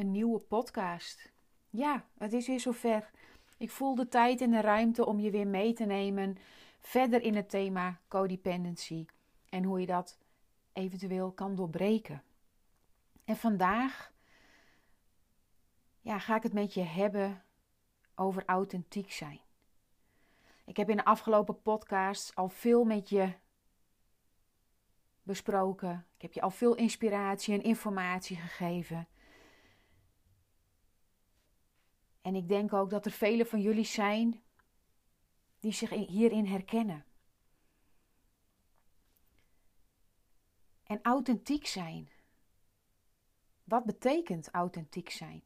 een 0.00 0.10
nieuwe 0.10 0.38
podcast. 0.38 1.32
Ja, 1.70 2.04
het 2.18 2.32
is 2.32 2.46
weer 2.46 2.60
zover. 2.60 3.10
Ik 3.58 3.70
voel 3.70 3.94
de 3.94 4.08
tijd 4.08 4.40
en 4.40 4.50
de 4.50 4.60
ruimte 4.60 5.06
om 5.06 5.20
je 5.20 5.30
weer 5.30 5.46
mee 5.46 5.72
te 5.72 5.84
nemen 5.84 6.36
verder 6.78 7.22
in 7.22 7.34
het 7.34 7.50
thema 7.50 8.00
codependency 8.08 9.06
en 9.48 9.64
hoe 9.64 9.80
je 9.80 9.86
dat 9.86 10.18
eventueel 10.72 11.32
kan 11.32 11.54
doorbreken. 11.54 12.22
En 13.24 13.36
vandaag 13.36 14.12
ja, 16.00 16.18
ga 16.18 16.36
ik 16.36 16.42
het 16.42 16.52
met 16.52 16.74
je 16.74 16.82
hebben 16.82 17.44
over 18.14 18.42
authentiek 18.46 19.12
zijn. 19.12 19.40
Ik 20.64 20.76
heb 20.76 20.90
in 20.90 20.96
de 20.96 21.04
afgelopen 21.04 21.62
podcasts 21.62 22.34
al 22.34 22.48
veel 22.48 22.84
met 22.84 23.08
je 23.08 23.32
besproken. 25.22 26.06
Ik 26.16 26.22
heb 26.22 26.32
je 26.32 26.40
al 26.40 26.50
veel 26.50 26.74
inspiratie 26.74 27.54
en 27.54 27.62
informatie 27.62 28.36
gegeven. 28.36 29.08
En 32.20 32.34
ik 32.34 32.48
denk 32.48 32.72
ook 32.72 32.90
dat 32.90 33.04
er 33.04 33.10
velen 33.10 33.46
van 33.46 33.60
jullie 33.60 33.84
zijn 33.84 34.42
die 35.60 35.72
zich 35.72 35.90
hierin 35.90 36.46
herkennen. 36.46 37.04
En 40.82 41.02
authentiek 41.02 41.66
zijn. 41.66 42.08
Wat 43.64 43.84
betekent 43.84 44.50
authentiek 44.50 45.10
zijn? 45.10 45.42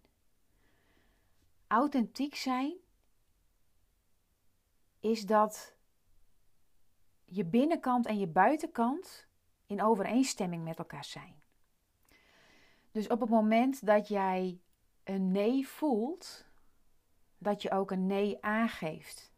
Authentiek 1.66 2.34
zijn 2.34 2.74
is 5.00 5.26
dat 5.26 5.74
je 7.24 7.44
binnenkant 7.44 8.06
en 8.06 8.18
je 8.18 8.26
buitenkant 8.26 9.26
in 9.66 9.82
overeenstemming 9.82 10.64
met 10.64 10.78
elkaar 10.78 11.04
zijn. 11.04 11.42
Dus 12.90 13.08
op 13.08 13.20
het 13.20 13.30
moment 13.30 13.86
dat 13.86 14.08
jij 14.08 14.58
een 15.04 15.30
nee 15.30 15.68
voelt, 15.68 16.46
dat 17.44 17.62
je 17.62 17.70
ook 17.70 17.90
een 17.90 18.06
nee 18.06 18.42
aangeeft. 18.42 19.32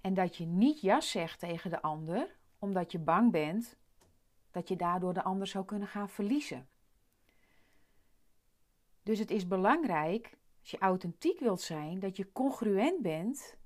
En 0.00 0.14
dat 0.14 0.36
je 0.36 0.46
niet 0.46 0.80
ja 0.80 1.00
zegt 1.00 1.38
tegen 1.38 1.70
de 1.70 1.82
ander, 1.82 2.36
omdat 2.58 2.92
je 2.92 2.98
bang 2.98 3.30
bent 3.30 3.78
dat 4.50 4.68
je 4.68 4.76
daardoor 4.76 5.14
de 5.14 5.22
ander 5.22 5.46
zou 5.46 5.64
kunnen 5.64 5.88
gaan 5.88 6.08
verliezen. 6.08 6.68
Dus 9.02 9.18
het 9.18 9.30
is 9.30 9.46
belangrijk, 9.46 10.38
als 10.60 10.70
je 10.70 10.78
authentiek 10.78 11.40
wilt 11.40 11.60
zijn, 11.60 12.00
dat 12.00 12.16
je 12.16 12.32
congruent 12.32 13.02
bent 13.02 13.56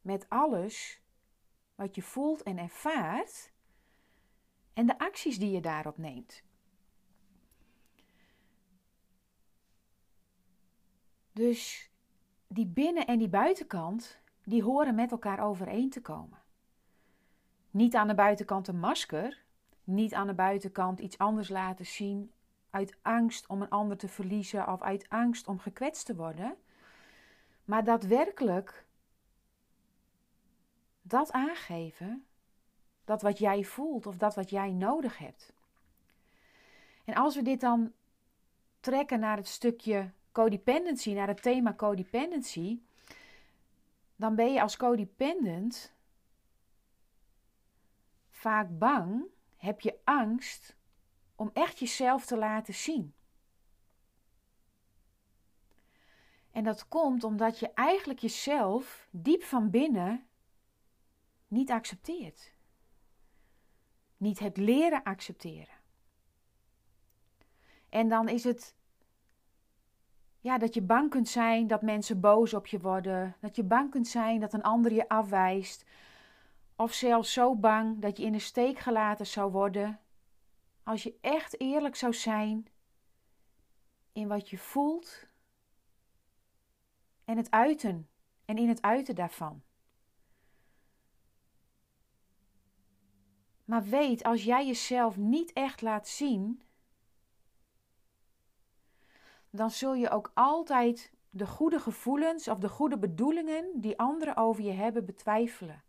met 0.00 0.28
alles 0.28 1.02
wat 1.74 1.94
je 1.94 2.02
voelt 2.02 2.42
en 2.42 2.58
ervaart 2.58 3.52
en 4.72 4.86
de 4.86 4.98
acties 4.98 5.38
die 5.38 5.50
je 5.50 5.60
daarop 5.60 5.98
neemt. 5.98 6.43
Dus 11.34 11.90
die 12.46 12.66
binnen- 12.66 13.06
en 13.06 13.18
die 13.18 13.28
buitenkant, 13.28 14.18
die 14.44 14.62
horen 14.62 14.94
met 14.94 15.10
elkaar 15.10 15.40
overeen 15.40 15.90
te 15.90 16.00
komen. 16.00 16.38
Niet 17.70 17.94
aan 17.94 18.08
de 18.08 18.14
buitenkant 18.14 18.68
een 18.68 18.78
masker, 18.78 19.42
niet 19.84 20.14
aan 20.14 20.26
de 20.26 20.34
buitenkant 20.34 21.00
iets 21.00 21.18
anders 21.18 21.48
laten 21.48 21.86
zien 21.86 22.32
uit 22.70 22.96
angst 23.02 23.46
om 23.46 23.62
een 23.62 23.70
ander 23.70 23.96
te 23.96 24.08
verliezen 24.08 24.68
of 24.68 24.82
uit 24.82 25.08
angst 25.08 25.48
om 25.48 25.58
gekwetst 25.58 26.06
te 26.06 26.14
worden, 26.14 26.56
maar 27.64 27.84
daadwerkelijk 27.84 28.86
dat 31.02 31.32
aangeven, 31.32 32.24
dat 33.04 33.22
wat 33.22 33.38
jij 33.38 33.64
voelt 33.64 34.06
of 34.06 34.16
dat 34.16 34.34
wat 34.34 34.50
jij 34.50 34.72
nodig 34.72 35.18
hebt. 35.18 35.52
En 37.04 37.14
als 37.14 37.34
we 37.34 37.42
dit 37.42 37.60
dan 37.60 37.92
trekken 38.80 39.20
naar 39.20 39.36
het 39.36 39.48
stukje 39.48 40.10
codependency, 40.34 41.12
naar 41.12 41.28
het 41.28 41.42
thema 41.42 41.74
codependency, 41.74 42.80
dan 44.16 44.34
ben 44.34 44.52
je 44.52 44.62
als 44.62 44.76
codependent 44.76 45.92
vaak 48.30 48.78
bang, 48.78 49.24
heb 49.56 49.80
je 49.80 49.98
angst 50.04 50.76
om 51.36 51.50
echt 51.52 51.78
jezelf 51.78 52.24
te 52.26 52.36
laten 52.36 52.74
zien. 52.74 53.14
En 56.50 56.64
dat 56.64 56.88
komt 56.88 57.24
omdat 57.24 57.58
je 57.58 57.72
eigenlijk 57.74 58.18
jezelf 58.18 59.08
diep 59.10 59.42
van 59.42 59.70
binnen 59.70 60.26
niet 61.48 61.70
accepteert. 61.70 62.52
Niet 64.16 64.38
hebt 64.38 64.56
leren 64.56 65.02
accepteren. 65.02 65.74
En 67.88 68.08
dan 68.08 68.28
is 68.28 68.44
het 68.44 68.74
ja, 70.44 70.58
dat 70.58 70.74
je 70.74 70.82
bang 70.82 71.10
kunt 71.10 71.28
zijn 71.28 71.66
dat 71.66 71.82
mensen 71.82 72.20
boos 72.20 72.54
op 72.54 72.66
je 72.66 72.80
worden. 72.80 73.36
Dat 73.40 73.56
je 73.56 73.62
bang 73.62 73.90
kunt 73.90 74.08
zijn 74.08 74.40
dat 74.40 74.52
een 74.52 74.62
ander 74.62 74.92
je 74.92 75.08
afwijst. 75.08 75.84
Of 76.76 76.92
zelfs 76.92 77.32
zo 77.32 77.54
bang 77.56 77.98
dat 77.98 78.16
je 78.16 78.24
in 78.24 78.32
de 78.32 78.38
steek 78.38 78.78
gelaten 78.78 79.26
zou 79.26 79.52
worden. 79.52 80.00
Als 80.82 81.02
je 81.02 81.18
echt 81.20 81.60
eerlijk 81.60 81.96
zou 81.96 82.12
zijn 82.12 82.66
in 84.12 84.28
wat 84.28 84.50
je 84.50 84.58
voelt 84.58 85.26
en 87.24 87.36
het 87.36 87.50
uiten 87.50 88.08
en 88.44 88.56
in 88.56 88.68
het 88.68 88.82
uiten 88.82 89.14
daarvan. 89.14 89.62
Maar 93.64 93.82
weet, 93.82 94.24
als 94.24 94.44
jij 94.44 94.66
jezelf 94.66 95.16
niet 95.16 95.52
echt 95.52 95.82
laat 95.82 96.08
zien, 96.08 96.62
dan 99.56 99.70
zul 99.70 99.94
je 99.94 100.10
ook 100.10 100.30
altijd 100.34 101.12
de 101.30 101.46
goede 101.46 101.78
gevoelens 101.78 102.48
of 102.48 102.58
de 102.58 102.68
goede 102.68 102.98
bedoelingen 102.98 103.70
die 103.74 103.98
anderen 103.98 104.36
over 104.36 104.62
je 104.62 104.72
hebben 104.72 105.04
betwijfelen. 105.04 105.82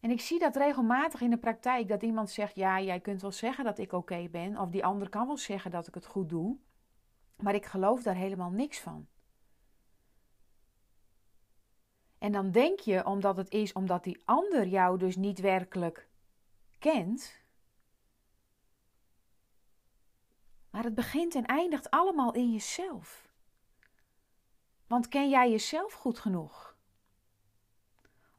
En 0.00 0.10
ik 0.10 0.20
zie 0.20 0.38
dat 0.38 0.56
regelmatig 0.56 1.20
in 1.20 1.30
de 1.30 1.38
praktijk, 1.38 1.88
dat 1.88 2.02
iemand 2.02 2.30
zegt: 2.30 2.54
Ja, 2.54 2.80
jij 2.80 3.00
kunt 3.00 3.22
wel 3.22 3.32
zeggen 3.32 3.64
dat 3.64 3.78
ik 3.78 3.92
oké 3.92 4.28
ben, 4.30 4.56
of 4.56 4.68
die 4.68 4.84
ander 4.84 5.08
kan 5.08 5.26
wel 5.26 5.36
zeggen 5.36 5.70
dat 5.70 5.86
ik 5.86 5.94
het 5.94 6.06
goed 6.06 6.28
doe, 6.28 6.56
maar 7.36 7.54
ik 7.54 7.66
geloof 7.66 8.02
daar 8.02 8.14
helemaal 8.14 8.50
niks 8.50 8.80
van. 8.80 9.06
En 12.18 12.32
dan 12.32 12.50
denk 12.50 12.78
je, 12.78 13.06
omdat 13.06 13.36
het 13.36 13.50
is 13.50 13.72
omdat 13.72 14.04
die 14.04 14.22
ander 14.24 14.66
jou 14.66 14.98
dus 14.98 15.16
niet 15.16 15.40
werkelijk 15.40 16.08
kent, 16.78 17.41
Maar 20.72 20.84
het 20.84 20.94
begint 20.94 21.34
en 21.34 21.46
eindigt 21.46 21.90
allemaal 21.90 22.34
in 22.34 22.52
jezelf. 22.52 23.28
Want 24.86 25.08
ken 25.08 25.28
jij 25.28 25.50
jezelf 25.50 25.92
goed 25.92 26.18
genoeg? 26.18 26.76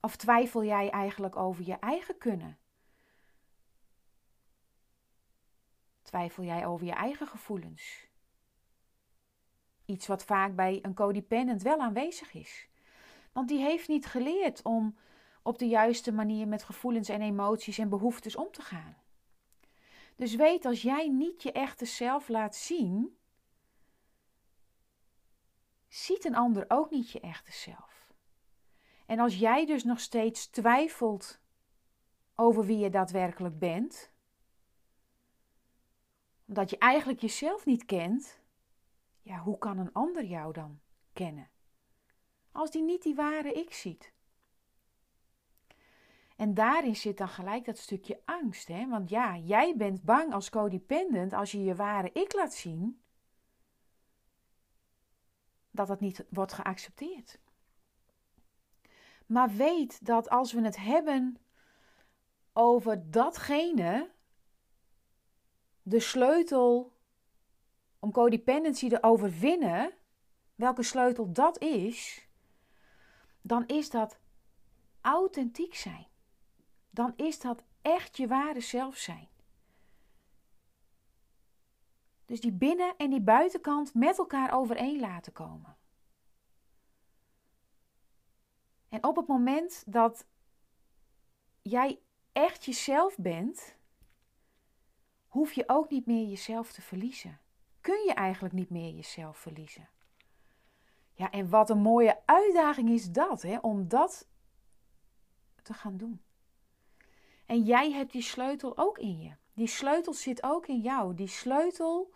Of 0.02 0.16
twijfel 0.16 0.64
jij 0.64 0.90
eigenlijk 0.90 1.36
over 1.36 1.66
je 1.66 1.74
eigen 1.74 2.18
kunnen? 2.18 2.58
Twijfel 6.02 6.44
jij 6.44 6.66
over 6.66 6.86
je 6.86 6.92
eigen 6.92 7.28
gevoelens? 7.28 8.08
Iets 9.86 10.08
wat 10.08 10.24
vaak 10.24 10.56
bij 10.56 10.80
een 10.82 10.94
codependent 10.94 11.62
wel 11.62 11.80
aanwezig 11.80 12.34
is. 12.34 12.68
Want 13.32 13.48
die 13.48 13.60
heeft 13.60 13.88
niet 13.88 14.06
geleerd 14.06 14.62
om 14.62 14.98
op 15.42 15.58
de 15.58 15.68
juiste 15.68 16.12
manier 16.12 16.48
met 16.48 16.64
gevoelens 16.64 17.10
en 17.10 17.22
emoties 17.22 17.78
en 17.78 17.90
behoeftes 17.90 18.36
om 18.36 18.52
te 18.52 18.62
gaan. 18.62 19.03
Dus 20.16 20.36
weet, 20.36 20.66
als 20.66 20.82
jij 20.82 21.08
niet 21.08 21.44
je 21.44 21.52
echte 21.52 21.86
zelf 21.86 22.28
laat 22.28 22.56
zien, 22.56 23.18
ziet 25.88 26.26
een 26.26 26.36
ander 26.36 26.66
ook 26.68 26.90
niet 26.90 27.12
je 27.12 27.20
echte 27.20 27.52
zelf. 27.52 28.14
En 29.06 29.20
als 29.20 29.36
jij 29.36 29.66
dus 29.66 29.84
nog 29.84 30.00
steeds 30.00 30.48
twijfelt 30.48 31.40
over 32.36 32.66
wie 32.66 32.78
je 32.78 32.90
daadwerkelijk 32.90 33.60
bent, 33.60 34.12
omdat 36.46 36.70
je 36.70 36.78
eigenlijk 36.78 37.22
jezelf 37.22 37.66
niet 37.66 37.86
kent, 37.86 38.42
ja, 39.22 39.40
hoe 39.40 39.58
kan 39.58 39.78
een 39.78 39.94
ander 39.94 40.24
jou 40.24 40.54
dan 40.54 40.80
kennen? 41.14 41.50
Als 42.52 42.72
die 42.72 42.84
niet 42.84 43.04
die 43.04 43.16
ware 43.16 43.54
ik 43.54 43.74
ziet. 43.74 44.13
En 46.44 46.54
daarin 46.54 46.96
zit 46.96 47.18
dan 47.18 47.30
gelijk 47.30 47.66
dat 47.66 47.78
stukje 47.78 48.22
angst. 48.26 48.68
Hè? 48.68 48.88
Want 48.88 49.10
ja, 49.10 49.38
jij 49.38 49.76
bent 49.78 50.04
bang 50.04 50.34
als 50.34 50.50
codependent 50.50 51.34
als 51.34 51.52
je 51.52 51.64
je 51.64 51.76
ware 51.76 52.10
ik 52.14 52.34
laat 52.34 52.54
zien, 52.54 53.02
dat 55.72 55.88
dat 55.88 56.00
niet 56.00 56.26
wordt 56.30 56.54
geaccepteerd. 56.54 57.40
Maar 59.26 59.50
weet 59.50 60.06
dat 60.06 60.30
als 60.30 60.54
we 60.54 60.62
het 60.62 60.78
hebben 60.78 61.38
over 62.54 63.12
datgene, 63.12 64.12
de 65.82 66.00
sleutel 66.00 66.98
om 68.00 68.12
codependency 68.12 68.90
te 68.90 69.04
overwinnen, 69.04 69.94
welke 70.56 70.84
sleutel 70.84 71.32
dat 71.32 71.60
is, 71.60 72.28
dan 73.42 73.68
is 73.68 73.90
dat 73.90 74.20
authentiek 75.02 75.76
zijn 75.76 76.12
dan 76.94 77.14
is 77.16 77.40
dat 77.40 77.64
echt 77.82 78.18
je 78.18 78.28
ware 78.28 78.62
zelf 78.62 78.98
zijn. 78.98 79.28
Dus 82.26 82.42
die 82.42 82.52
binnen- 82.52 82.98
en 82.98 83.10
die 83.10 83.22
buitenkant 83.22 83.94
met 83.94 84.18
elkaar 84.18 84.54
overeen 84.54 85.00
laten 85.00 85.34
komen. 85.34 85.78
En 88.90 89.04
op 89.04 89.16
het 89.16 89.28
moment 89.28 89.84
dat 89.88 90.26
jij 91.62 92.00
echt 92.32 92.66
jezelf 92.66 93.18
bent, 93.18 93.76
hoef 95.28 95.54
je 95.54 95.64
ook 95.68 95.90
niet 95.90 96.06
meer 96.06 96.28
jezelf 96.28 96.72
te 96.72 96.82
verliezen. 96.82 97.40
Kun 97.82 98.04
je 98.06 98.14
eigenlijk 98.14 98.54
niet 98.54 98.70
meer 98.70 98.94
jezelf 98.94 99.38
verliezen. 99.38 99.90
Ja, 101.14 101.32
en 101.32 101.50
wat 101.50 101.70
een 101.70 101.82
mooie 101.82 102.22
uitdaging 102.26 102.90
is 102.90 103.12
dat, 103.12 103.42
hè, 103.42 103.58
om 103.58 103.88
dat 103.88 104.28
te 105.62 105.74
gaan 105.74 105.98
doen. 105.98 106.23
En 107.46 107.62
jij 107.62 107.92
hebt 107.92 108.12
die 108.12 108.22
sleutel 108.22 108.78
ook 108.78 108.98
in 108.98 109.20
je. 109.22 109.32
Die 109.54 109.68
sleutel 109.68 110.14
zit 110.14 110.44
ook 110.44 110.68
in 110.68 110.80
jou. 110.80 111.16
Die 111.16 111.28
sleutel 111.28 112.14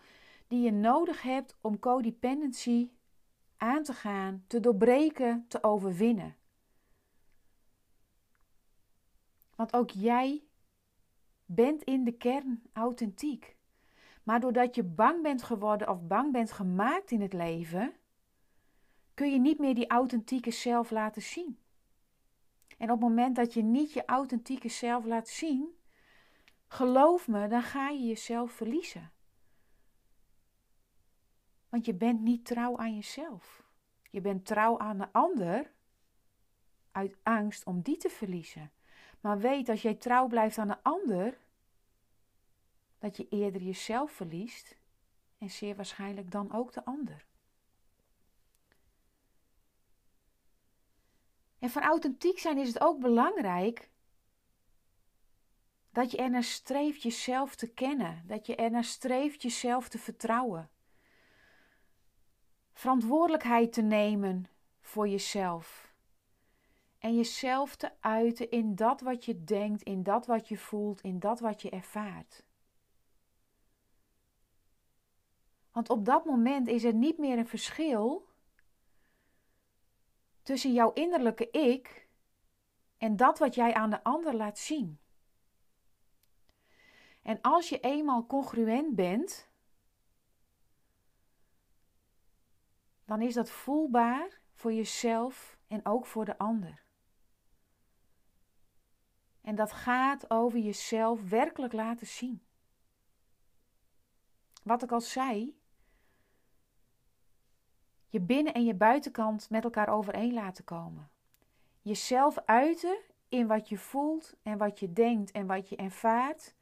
die 0.48 0.62
je 0.62 0.72
nodig 0.72 1.22
hebt 1.22 1.58
om 1.62 1.80
codependency 1.80 2.90
aan 3.58 3.84
te 3.84 3.94
gaan, 3.94 4.44
te 4.48 4.60
doorbreken, 4.60 5.46
te 5.48 5.64
overwinnen. 5.64 6.36
Want 9.56 9.74
ook 9.74 9.90
jij 9.90 10.44
bent 11.46 11.84
in 11.84 12.04
de 12.04 12.12
kern 12.12 12.62
authentiek. 12.74 13.56
Maar 14.24 14.40
doordat 14.40 14.76
je 14.76 14.84
bang 14.84 15.22
bent 15.22 15.44
geworden 15.44 15.90
of 15.90 16.02
bang 16.02 16.32
bent 16.32 16.52
gemaakt 16.52 17.12
in 17.12 17.22
het 17.22 17.34
leven, 17.34 17.94
kun 19.14 19.32
je 19.32 19.40
niet 19.40 19.60
meer 19.60 19.76
die 19.76 19.88
authentieke 19.88 20.52
zelf 20.52 20.92
laten 20.92 21.22
zien. 21.22 21.60
En 22.78 22.92
op 22.92 23.00
het 23.00 23.10
moment 23.10 23.36
dat 23.36 23.54
je 23.54 23.64
niet 23.64 23.94
je 23.94 24.06
authentieke 24.06 24.70
zelf 24.70 25.06
laat 25.06 25.28
zien, 25.28 25.78
geloof 26.68 27.28
me, 27.28 27.48
dan 27.48 27.62
ga 27.62 27.90
je 27.90 28.08
jezelf 28.08 28.52
verliezen. 28.52 29.12
Want 31.70 31.86
je 31.86 31.94
bent 31.94 32.22
niet 32.22 32.46
trouw 32.46 32.78
aan 32.78 32.96
jezelf. 32.96 33.64
Je 34.10 34.22
bent 34.22 34.46
trouw 34.46 34.80
aan 34.80 34.98
de 34.98 35.12
ander 35.12 35.72
uit 36.92 37.18
angst 37.24 37.66
om 37.66 37.82
die 37.82 37.98
te 37.98 38.10
verliezen. 38.10 38.72
Maar 39.22 39.40
weet, 39.40 39.70
als 39.70 39.82
jij 39.82 39.96
trouw 39.96 40.28
blijft 40.28 40.58
aan 40.58 40.68
de 40.68 40.84
ander, 40.84 41.38
dat 43.00 43.18
je 43.18 43.28
eerder 43.30 43.62
jezelf 43.62 44.12
verliest 44.12 44.78
en 45.38 45.50
zeer 45.50 45.76
waarschijnlijk 45.76 46.32
dan 46.32 46.52
ook 46.52 46.74
de 46.74 46.86
ander. 46.86 47.27
En 51.68 51.74
van 51.74 51.84
authentiek 51.84 52.40
zijn 52.40 52.58
is 52.58 52.68
het 52.68 52.82
ook 52.82 53.00
belangrijk 53.00 53.90
dat 55.92 56.12
je 56.12 56.18
er 56.18 56.30
naar 56.30 56.44
streeft 56.44 57.02
jezelf 57.02 57.56
te 57.56 57.68
kennen, 57.68 58.24
dat 58.26 58.46
je 58.46 58.56
er 58.56 58.72
naar 58.72 58.84
streeft 58.84 59.42
jezelf 59.42 59.90
te 59.90 59.98
vertrouwen. 59.98 60.70
Verantwoordelijkheid 62.74 63.74
te 63.74 63.82
nemen 63.82 64.48
voor 64.82 65.08
jezelf. 65.08 65.94
En 67.00 67.16
jezelf 67.16 67.76
te 67.76 67.92
uiten 68.00 68.52
in 68.52 68.76
dat 68.76 69.02
wat 69.02 69.26
je 69.26 69.44
denkt, 69.44 69.84
in 69.84 70.04
dat 70.04 70.26
wat 70.26 70.48
je 70.48 70.58
voelt, 70.58 71.02
in 71.02 71.20
dat 71.20 71.40
wat 71.40 71.62
je 71.62 71.70
ervaart. 71.70 72.44
Want 75.72 75.90
op 75.90 76.06
dat 76.06 76.26
moment 76.26 76.68
is 76.68 76.84
er 76.84 76.94
niet 76.94 77.18
meer 77.18 77.38
een 77.38 77.48
verschil 77.48 78.27
tussen 80.48 80.74
jouw 80.74 80.94
innerlijke 80.94 81.50
ik 81.52 82.08
en 82.98 83.16
dat 83.16 83.40
wat 83.40 83.56
jij 83.56 83.74
aan 83.74 83.90
de 83.90 84.04
ander 84.04 84.36
laat 84.36 84.58
zien. 84.58 85.00
En 87.22 87.42
als 87.42 87.70
je 87.70 87.80
eenmaal 87.80 88.26
congruent 88.26 88.96
bent, 88.96 89.50
dan 93.06 93.22
is 93.22 93.34
dat 93.34 93.50
voelbaar 93.50 94.42
voor 94.54 94.74
jezelf 94.74 95.58
en 95.68 95.86
ook 95.86 96.06
voor 96.06 96.26
de 96.26 96.38
ander. 96.38 96.84
En 99.42 99.56
dat 99.56 99.72
gaat 99.72 100.30
over 100.30 100.60
jezelf 100.60 101.30
werkelijk 101.30 101.74
laten 101.74 102.08
zien. 102.08 102.44
Wat 104.64 104.84
ik 104.84 104.92
al 104.92 105.02
zei, 105.02 105.57
je 108.08 108.20
binnen- 108.20 108.54
en 108.54 108.66
je 108.66 108.74
buitenkant 108.74 109.50
met 109.50 109.64
elkaar 109.64 109.90
overeen 109.90 110.34
laten 110.34 110.64
komen. 110.64 111.10
Jezelf 111.82 112.38
uiten 112.46 112.98
in 113.30 113.48
wat 113.48 113.70
je 113.70 113.78
voelt 113.78 114.36
en 114.44 114.58
wat 114.58 114.80
je 114.80 114.94
denkt 114.94 115.32
en 115.32 115.48
wat 115.48 115.70
je 115.70 115.76
ervaart 115.76 116.56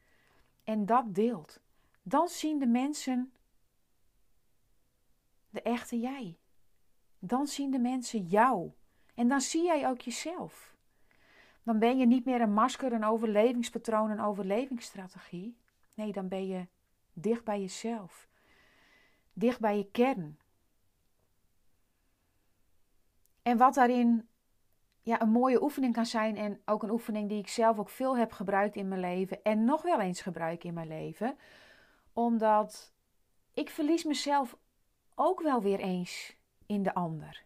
en 0.63 0.85
dat 0.85 1.15
deelt. 1.15 1.59
Dan 2.03 2.27
zien 2.27 2.59
de 2.59 2.67
mensen 2.67 3.33
de 5.49 5.61
echte 5.61 5.99
jij. 5.99 6.37
Dan 7.19 7.47
zien 7.47 7.71
de 7.71 7.79
mensen 7.79 8.25
jou. 8.25 8.71
En 9.15 9.27
dan 9.27 9.41
zie 9.41 9.63
jij 9.63 9.87
ook 9.87 10.01
jezelf. 10.01 10.75
Dan 11.63 11.79
ben 11.79 11.97
je 11.97 12.05
niet 12.05 12.25
meer 12.25 12.41
een 12.41 12.53
masker, 12.53 12.93
een 12.93 13.03
overlevingspatroon, 13.03 14.09
een 14.09 14.21
overlevingsstrategie. 14.21 15.57
Nee, 15.95 16.11
dan 16.11 16.27
ben 16.27 16.47
je 16.47 16.67
dicht 17.13 17.43
bij 17.43 17.59
jezelf. 17.59 18.27
Dicht 19.33 19.59
bij 19.59 19.77
je 19.77 19.91
kern. 19.91 20.39
En 23.45 23.57
wat 23.57 23.73
daarin 23.73 24.27
ja, 25.01 25.21
een 25.21 25.29
mooie 25.29 25.63
oefening 25.63 25.93
kan 25.93 26.05
zijn 26.05 26.37
en 26.37 26.61
ook 26.65 26.83
een 26.83 26.89
oefening 26.89 27.29
die 27.29 27.37
ik 27.37 27.47
zelf 27.47 27.79
ook 27.79 27.89
veel 27.89 28.17
heb 28.17 28.31
gebruikt 28.31 28.75
in 28.75 28.87
mijn 28.87 28.99
leven 29.01 29.43
en 29.43 29.65
nog 29.65 29.81
wel 29.81 29.99
eens 29.99 30.21
gebruik 30.21 30.63
in 30.63 30.73
mijn 30.73 30.87
leven, 30.87 31.37
omdat 32.13 32.93
ik 33.53 33.69
verlies 33.69 34.03
mezelf 34.03 34.57
ook 35.15 35.41
wel 35.41 35.61
weer 35.61 35.79
eens 35.79 36.37
in 36.65 36.83
de 36.83 36.93
ander. 36.93 37.45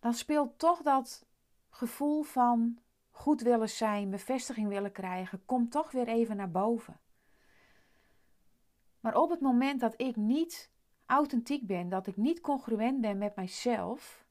Dan 0.00 0.14
speelt 0.14 0.58
toch 0.58 0.82
dat 0.82 1.26
gevoel 1.70 2.22
van 2.22 2.78
goed 3.10 3.40
willen 3.40 3.70
zijn, 3.70 4.10
bevestiging 4.10 4.68
willen 4.68 4.92
krijgen, 4.92 5.44
komt 5.44 5.70
toch 5.70 5.90
weer 5.90 6.08
even 6.08 6.36
naar 6.36 6.50
boven. 6.50 7.00
Maar 9.00 9.16
op 9.16 9.30
het 9.30 9.40
moment 9.40 9.80
dat 9.80 9.94
ik 9.96 10.16
niet 10.16 10.70
authentiek 11.08 11.66
ben, 11.66 11.88
dat 11.88 12.06
ik 12.06 12.16
niet 12.16 12.40
congruent 12.40 13.00
ben 13.00 13.18
met 13.18 13.36
mijzelf, 13.36 14.26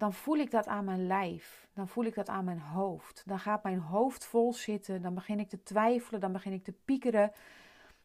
dan 0.00 0.12
voel 0.12 0.36
ik 0.36 0.50
dat 0.50 0.66
aan 0.66 0.84
mijn 0.84 1.06
lijf. 1.06 1.68
Dan 1.74 1.88
voel 1.88 2.04
ik 2.04 2.14
dat 2.14 2.28
aan 2.28 2.44
mijn 2.44 2.60
hoofd. 2.60 3.22
Dan 3.26 3.38
gaat 3.38 3.62
mijn 3.62 3.78
hoofd 3.78 4.24
vol 4.24 4.52
zitten. 4.52 5.02
Dan 5.02 5.14
begin 5.14 5.40
ik 5.40 5.48
te 5.48 5.62
twijfelen. 5.62 6.20
Dan 6.20 6.32
begin 6.32 6.52
ik 6.52 6.64
te 6.64 6.72
piekeren. 6.84 7.32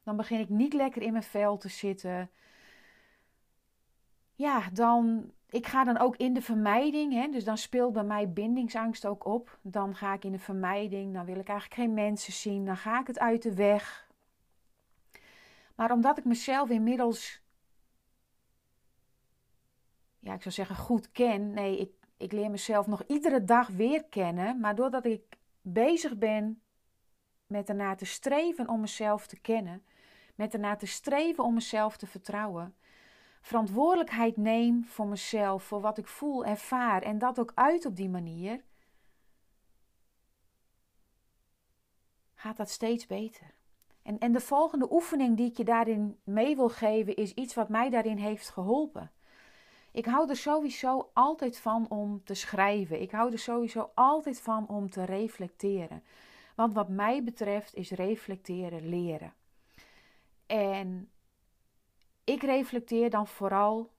Dan 0.03 0.15
begin 0.15 0.39
ik 0.39 0.49
niet 0.49 0.73
lekker 0.73 1.01
in 1.01 1.11
mijn 1.11 1.23
vel 1.23 1.57
te 1.57 1.69
zitten. 1.69 2.29
Ja, 4.33 4.69
dan. 4.73 5.31
Ik 5.49 5.67
ga 5.67 5.83
dan 5.83 5.97
ook 5.97 6.15
in 6.15 6.33
de 6.33 6.41
vermijding. 6.41 7.13
Hè? 7.13 7.27
Dus 7.27 7.43
dan 7.43 7.57
speelt 7.57 7.93
bij 7.93 8.03
mij 8.03 8.31
bindingsangst 8.31 9.05
ook 9.05 9.25
op. 9.25 9.59
Dan 9.61 9.95
ga 9.95 10.13
ik 10.13 10.23
in 10.23 10.31
de 10.31 10.39
vermijding. 10.39 11.13
Dan 11.13 11.25
wil 11.25 11.39
ik 11.39 11.47
eigenlijk 11.47 11.81
geen 11.81 11.93
mensen 11.93 12.33
zien. 12.33 12.65
Dan 12.65 12.77
ga 12.77 12.99
ik 12.99 13.07
het 13.07 13.19
uit 13.19 13.41
de 13.41 13.53
weg. 13.53 14.09
Maar 15.75 15.91
omdat 15.91 16.17
ik 16.17 16.25
mezelf 16.25 16.69
inmiddels, 16.69 17.41
ja, 20.19 20.33
ik 20.33 20.41
zou 20.41 20.53
zeggen 20.53 20.75
goed 20.75 21.11
ken. 21.11 21.53
Nee, 21.53 21.79
ik, 21.79 21.91
ik 22.17 22.31
leer 22.31 22.49
mezelf 22.49 22.87
nog 22.87 23.03
iedere 23.07 23.43
dag 23.43 23.67
weer 23.67 24.05
kennen. 24.05 24.59
Maar 24.59 24.75
doordat 24.75 25.05
ik 25.05 25.37
bezig 25.61 26.17
ben 26.17 26.61
met 27.47 27.69
ernaar 27.69 27.97
te 27.97 28.05
streven 28.05 28.69
om 28.69 28.79
mezelf 28.79 29.27
te 29.27 29.39
kennen, 29.39 29.85
met 30.35 30.53
ernaar 30.53 30.77
te 30.77 30.85
streven 30.85 31.43
om 31.43 31.53
mezelf 31.53 31.97
te 31.97 32.07
vertrouwen, 32.07 32.75
verantwoordelijkheid 33.41 34.37
neem 34.37 34.85
voor 34.85 35.07
mezelf, 35.07 35.63
voor 35.63 35.81
wat 35.81 35.97
ik 35.97 36.07
voel, 36.07 36.45
ervaar 36.45 37.01
en 37.01 37.17
dat 37.17 37.39
ook 37.39 37.51
uit 37.55 37.85
op 37.85 37.95
die 37.95 38.09
manier, 38.09 38.63
gaat 42.35 42.57
dat 42.57 42.69
steeds 42.69 43.05
beter. 43.05 43.53
En, 44.05 44.19
en 44.19 44.31
de 44.31 44.39
volgende 44.39 44.91
oefening 44.91 45.37
die 45.37 45.49
ik 45.49 45.57
je 45.57 45.63
daarin 45.63 46.19
mee 46.23 46.55
wil 46.55 46.69
geven, 46.69 47.15
is 47.15 47.33
iets 47.33 47.53
wat 47.53 47.69
mij 47.69 47.89
daarin 47.89 48.17
heeft 48.17 48.49
geholpen. 48.49 49.11
Ik 49.91 50.05
hou 50.05 50.29
er 50.29 50.35
sowieso 50.35 51.09
altijd 51.13 51.59
van 51.59 51.89
om 51.89 52.23
te 52.23 52.33
schrijven. 52.33 53.01
Ik 53.01 53.11
hou 53.11 53.31
er 53.31 53.39
sowieso 53.39 53.91
altijd 53.93 54.41
van 54.41 54.67
om 54.67 54.89
te 54.89 55.03
reflecteren. 55.03 56.03
Want 56.55 56.73
wat 56.73 56.89
mij 56.89 57.23
betreft 57.23 57.75
is 57.75 57.91
reflecteren 57.91 58.89
leren. 58.89 59.33
En 60.45 61.11
ik 62.23 62.41
reflecteer 62.41 63.09
dan 63.09 63.27
vooral 63.27 63.93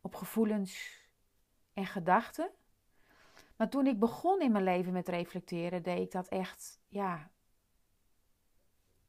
op 0.00 0.14
gevoelens 0.14 1.02
en 1.72 1.86
gedachten. 1.86 2.50
Maar 3.56 3.68
toen 3.68 3.86
ik 3.86 3.98
begon 3.98 4.40
in 4.40 4.52
mijn 4.52 4.64
leven 4.64 4.92
met 4.92 5.08
reflecteren, 5.08 5.82
deed 5.82 6.00
ik 6.00 6.10
dat 6.12 6.28
echt 6.28 6.80
ja, 6.88 7.30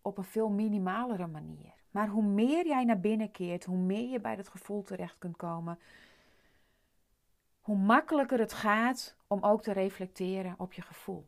op 0.01 0.18
een 0.18 0.24
veel 0.24 0.50
minimalere 0.50 1.27
manier. 1.27 1.74
Maar 1.91 2.08
hoe 2.08 2.24
meer 2.24 2.65
jij 2.65 2.84
naar 2.84 3.00
binnen 3.00 3.32
keert, 3.32 3.65
hoe 3.65 3.77
meer 3.77 4.10
je 4.10 4.20
bij 4.20 4.36
dat 4.36 4.50
gevoel 4.50 4.84
terecht 4.84 5.15
kunt 5.18 5.38
komen, 5.38 5.79
hoe 7.62 7.77
makkelijker 7.77 8.39
het 8.39 8.53
gaat 8.53 9.15
om 9.27 9.44
ook 9.44 9.62
te 9.62 9.72
reflecteren 9.72 10.56
op 10.58 10.74
je 10.74 10.82
gevoel. 10.82 11.27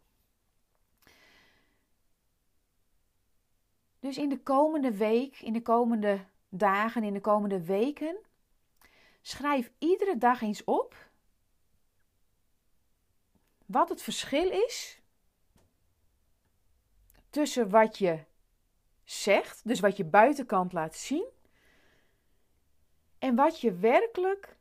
Dus 3.99 4.17
in 4.17 4.29
de 4.29 4.39
komende 4.39 4.97
week, 4.97 5.41
in 5.41 5.53
de 5.53 5.61
komende 5.61 6.25
dagen, 6.49 7.03
in 7.03 7.13
de 7.13 7.21
komende 7.21 7.65
weken, 7.65 8.17
schrijf 9.21 9.71
iedere 9.77 10.17
dag 10.17 10.41
eens 10.41 10.63
op 10.63 11.09
wat 13.65 13.89
het 13.89 14.01
verschil 14.01 14.49
is 14.49 15.01
tussen 17.29 17.69
wat 17.69 17.97
je 17.97 18.23
zegt, 19.11 19.67
dus 19.67 19.79
wat 19.79 19.97
je 19.97 20.05
buitenkant 20.05 20.73
laat 20.73 20.95
zien, 20.95 21.25
en 23.19 23.35
wat 23.35 23.61
je 23.61 23.73
werkelijk 23.73 24.57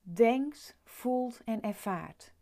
denkt, 0.00 0.78
voelt 0.84 1.40
en 1.44 1.62
ervaart. 1.62 2.34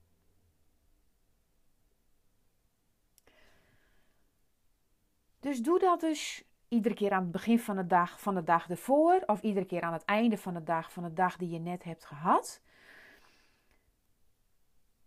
Dus 5.40 5.62
doe 5.62 5.78
dat 5.78 6.00
dus 6.00 6.44
iedere 6.68 6.94
keer 6.94 7.12
aan 7.12 7.22
het 7.22 7.32
begin 7.32 7.58
van 7.58 7.76
de 7.76 7.86
dag 7.86 8.20
van 8.20 8.34
de 8.34 8.42
dag 8.42 8.70
ervoor 8.70 9.22
of 9.26 9.42
iedere 9.42 9.66
keer 9.66 9.82
aan 9.82 9.92
het 9.92 10.04
einde 10.04 10.38
van 10.38 10.54
de 10.54 10.62
dag 10.62 10.92
van 10.92 11.02
de 11.02 11.12
dag 11.12 11.36
die 11.36 11.50
je 11.50 11.58
net 11.58 11.84
hebt 11.84 12.04
gehad. 12.04 12.60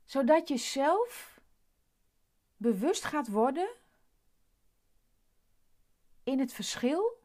Zodat 0.03 0.47
je 0.47 0.57
zelf 0.57 1.41
bewust 2.57 3.03
gaat 3.03 3.27
worden 3.27 3.69
in 6.27 6.39
het 6.39 6.53
verschil 6.53 7.21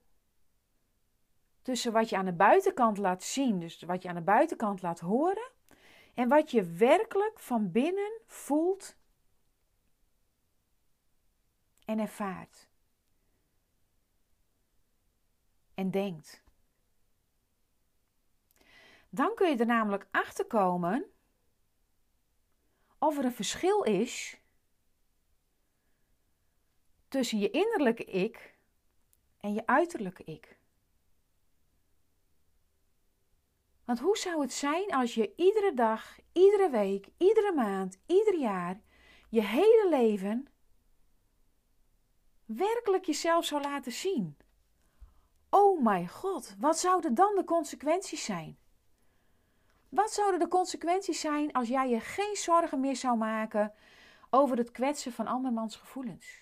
tussen 1.62 1.92
wat 1.92 2.08
je 2.08 2.16
aan 2.16 2.24
de 2.24 2.32
buitenkant 2.32 2.98
laat 2.98 3.22
zien, 3.22 3.58
dus 3.58 3.82
wat 3.82 4.02
je 4.02 4.08
aan 4.08 4.14
de 4.14 4.20
buitenkant 4.20 4.82
laat 4.82 5.00
horen, 5.00 5.50
en 6.14 6.28
wat 6.28 6.50
je 6.50 6.64
werkelijk 6.64 7.38
van 7.38 7.72
binnen 7.72 8.20
voelt 8.26 8.96
en 11.84 11.98
ervaart. 11.98 12.68
En 15.74 15.90
denkt. 15.90 16.42
Dan 19.08 19.34
kun 19.34 19.50
je 19.50 19.56
er 19.56 19.66
namelijk 19.66 20.08
achter 20.10 20.46
komen 20.46 21.10
of 22.98 23.18
er 23.18 23.24
een 23.24 23.32
verschil 23.32 23.82
is 23.82 24.40
tussen 27.08 27.38
je 27.38 27.50
innerlijke 27.50 28.04
ik 28.04 28.60
en 29.42 29.54
je 29.54 29.66
uiterlijke 29.66 30.24
ik. 30.24 30.56
Want 33.84 33.98
hoe 33.98 34.16
zou 34.16 34.40
het 34.40 34.52
zijn 34.52 34.90
als 34.90 35.14
je 35.14 35.32
iedere 35.36 35.74
dag, 35.74 36.18
iedere 36.32 36.70
week, 36.70 37.08
iedere 37.16 37.52
maand, 37.52 37.98
ieder 38.06 38.38
jaar, 38.38 38.80
je 39.28 39.42
hele 39.42 39.86
leven 39.90 40.46
werkelijk 42.44 43.04
jezelf 43.04 43.44
zou 43.44 43.62
laten 43.62 43.92
zien? 43.92 44.36
Oh 45.50 45.82
mijn 45.82 46.08
god, 46.08 46.56
wat 46.58 46.78
zouden 46.78 47.14
dan 47.14 47.34
de 47.34 47.44
consequenties 47.44 48.24
zijn? 48.24 48.58
Wat 49.88 50.12
zouden 50.12 50.40
de 50.40 50.48
consequenties 50.48 51.20
zijn 51.20 51.52
als 51.52 51.68
jij 51.68 51.88
je 51.88 52.00
geen 52.00 52.36
zorgen 52.36 52.80
meer 52.80 52.96
zou 52.96 53.16
maken 53.16 53.74
over 54.30 54.56
het 54.56 54.70
kwetsen 54.70 55.12
van 55.12 55.26
andermans 55.26 55.76
gevoelens? 55.76 56.41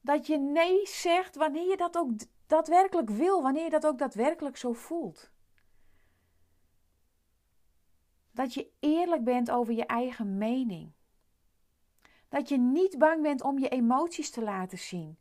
Dat 0.00 0.26
je 0.26 0.38
nee 0.38 0.86
zegt 0.86 1.36
wanneer 1.36 1.68
je 1.68 1.76
dat 1.76 1.96
ook 1.96 2.10
daadwerkelijk 2.46 3.10
wil, 3.10 3.42
wanneer 3.42 3.64
je 3.64 3.70
dat 3.70 3.86
ook 3.86 3.98
daadwerkelijk 3.98 4.56
zo 4.56 4.72
voelt. 4.72 5.30
Dat 8.30 8.54
je 8.54 8.70
eerlijk 8.80 9.24
bent 9.24 9.50
over 9.50 9.74
je 9.74 9.86
eigen 9.86 10.38
mening. 10.38 10.92
Dat 12.28 12.48
je 12.48 12.58
niet 12.58 12.98
bang 12.98 13.22
bent 13.22 13.42
om 13.42 13.58
je 13.58 13.68
emoties 13.68 14.30
te 14.30 14.42
laten 14.42 14.78
zien. 14.78 15.18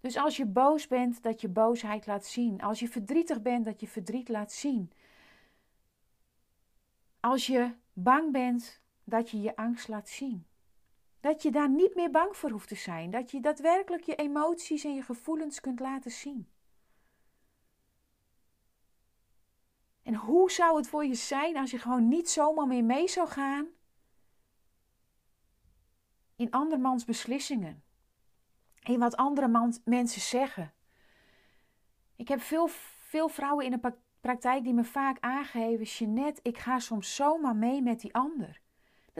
Dus 0.00 0.16
als 0.16 0.36
je 0.36 0.46
boos 0.46 0.86
bent, 0.86 1.22
dat 1.22 1.40
je 1.40 1.48
boosheid 1.48 2.06
laat 2.06 2.26
zien. 2.26 2.60
Als 2.60 2.80
je 2.80 2.88
verdrietig 2.88 3.42
bent, 3.42 3.64
dat 3.64 3.80
je 3.80 3.88
verdriet 3.88 4.28
laat 4.28 4.52
zien. 4.52 4.92
Als 7.20 7.46
je 7.46 7.74
bang 7.92 8.32
bent, 8.32 8.80
dat 9.04 9.30
je 9.30 9.40
je 9.40 9.56
angst 9.56 9.88
laat 9.88 10.08
zien. 10.08 10.46
Dat 11.20 11.42
je 11.42 11.50
daar 11.50 11.70
niet 11.70 11.94
meer 11.94 12.10
bang 12.10 12.36
voor 12.36 12.50
hoeft 12.50 12.68
te 12.68 12.74
zijn. 12.74 13.10
Dat 13.10 13.30
je 13.30 13.40
daadwerkelijk 13.40 14.02
je 14.02 14.14
emoties 14.14 14.84
en 14.84 14.94
je 14.94 15.02
gevoelens 15.02 15.60
kunt 15.60 15.80
laten 15.80 16.10
zien. 16.10 16.48
En 20.02 20.14
hoe 20.14 20.50
zou 20.50 20.76
het 20.76 20.88
voor 20.88 21.04
je 21.04 21.14
zijn 21.14 21.56
als 21.56 21.70
je 21.70 21.78
gewoon 21.78 22.08
niet 22.08 22.30
zomaar 22.30 22.66
meer 22.66 22.84
mee 22.84 23.08
zou 23.08 23.28
gaan 23.28 23.66
in 26.36 26.50
andermans 26.50 27.04
beslissingen? 27.04 27.82
In 28.80 28.98
wat 28.98 29.16
andere 29.16 29.70
mensen 29.84 30.20
zeggen? 30.20 30.72
Ik 32.16 32.28
heb 32.28 32.40
veel, 32.40 32.68
veel 32.98 33.28
vrouwen 33.28 33.64
in 33.64 33.70
de 33.70 33.94
praktijk 34.20 34.64
die 34.64 34.74
me 34.74 34.84
vaak 34.84 35.16
aangeven: 35.20 35.84
Jeanette, 35.84 36.40
ik 36.42 36.58
ga 36.58 36.78
soms 36.78 37.14
zomaar 37.14 37.56
mee 37.56 37.82
met 37.82 38.00
die 38.00 38.14
ander. 38.14 38.60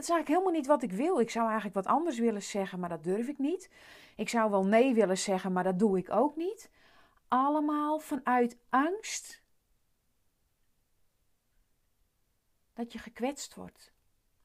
Dat 0.00 0.08
is 0.08 0.14
eigenlijk 0.14 0.40
helemaal 0.40 0.60
niet 0.60 0.80
wat 0.80 0.90
ik 0.90 0.98
wil. 0.98 1.20
Ik 1.20 1.30
zou 1.30 1.44
eigenlijk 1.46 1.74
wat 1.74 1.86
anders 1.86 2.18
willen 2.18 2.42
zeggen, 2.42 2.80
maar 2.80 2.88
dat 2.88 3.04
durf 3.04 3.28
ik 3.28 3.38
niet. 3.38 3.70
Ik 4.16 4.28
zou 4.28 4.50
wel 4.50 4.64
nee 4.64 4.94
willen 4.94 5.18
zeggen, 5.18 5.52
maar 5.52 5.64
dat 5.64 5.78
doe 5.78 5.98
ik 5.98 6.10
ook 6.10 6.36
niet. 6.36 6.70
Allemaal 7.28 7.98
vanuit 7.98 8.58
angst 8.68 9.42
dat 12.72 12.92
je 12.92 12.98
gekwetst 12.98 13.54
wordt. 13.54 13.92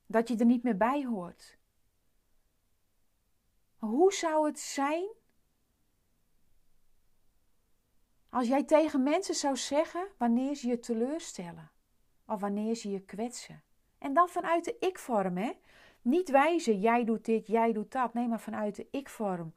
Dat 0.06 0.28
je 0.28 0.38
er 0.38 0.46
niet 0.46 0.64
meer 0.64 0.78
bij 0.78 1.06
hoort. 1.06 1.58
Hoe 3.78 4.14
zou 4.14 4.48
het 4.48 4.60
zijn 4.60 5.08
als 8.30 8.48
jij 8.48 8.64
tegen 8.64 9.04
mensen 9.04 9.36
zou 9.36 9.58
zeggen 9.58 10.08
wanneer 10.18 10.56
ze 10.56 10.68
je 10.68 10.80
teleurstellen 10.80 11.72
of 12.26 12.40
wanneer 12.40 12.76
ze 12.76 12.92
je 12.92 13.02
kwetsen? 13.02 13.65
En 14.06 14.14
dan 14.14 14.30
vanuit 14.30 14.66
de 14.66 14.76
ik-vorm, 14.80 15.38
hè? 15.38 15.52
Niet 16.02 16.30
wijzen, 16.30 16.80
jij 16.80 17.04
doet 17.04 17.26
dit, 17.26 17.48
jij 17.48 17.74
doet 17.74 17.92
dat. 17.92 18.14
Nee, 18.14 18.28
maar 18.28 18.40
vanuit 18.40 18.76
de 18.76 18.88
ik-vorm. 18.92 19.54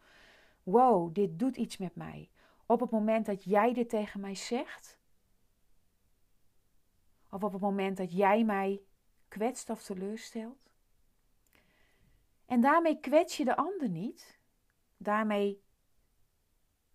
Wow, 0.62 1.14
dit 1.14 1.38
doet 1.38 1.56
iets 1.56 1.76
met 1.76 1.94
mij. 1.94 2.30
Op 2.66 2.80
het 2.80 2.90
moment 2.90 3.26
dat 3.26 3.44
jij 3.44 3.72
dit 3.72 3.88
tegen 3.88 4.20
mij 4.20 4.34
zegt, 4.34 4.98
of 7.30 7.42
op 7.42 7.52
het 7.52 7.60
moment 7.60 7.96
dat 7.96 8.12
jij 8.12 8.44
mij 8.44 8.80
kwetst 9.28 9.70
of 9.70 9.82
teleurstelt. 9.82 10.70
En 12.46 12.60
daarmee 12.60 13.00
kwets 13.00 13.36
je 13.36 13.44
de 13.44 13.56
ander 13.56 13.88
niet. 13.88 14.38
Daarmee 14.96 15.62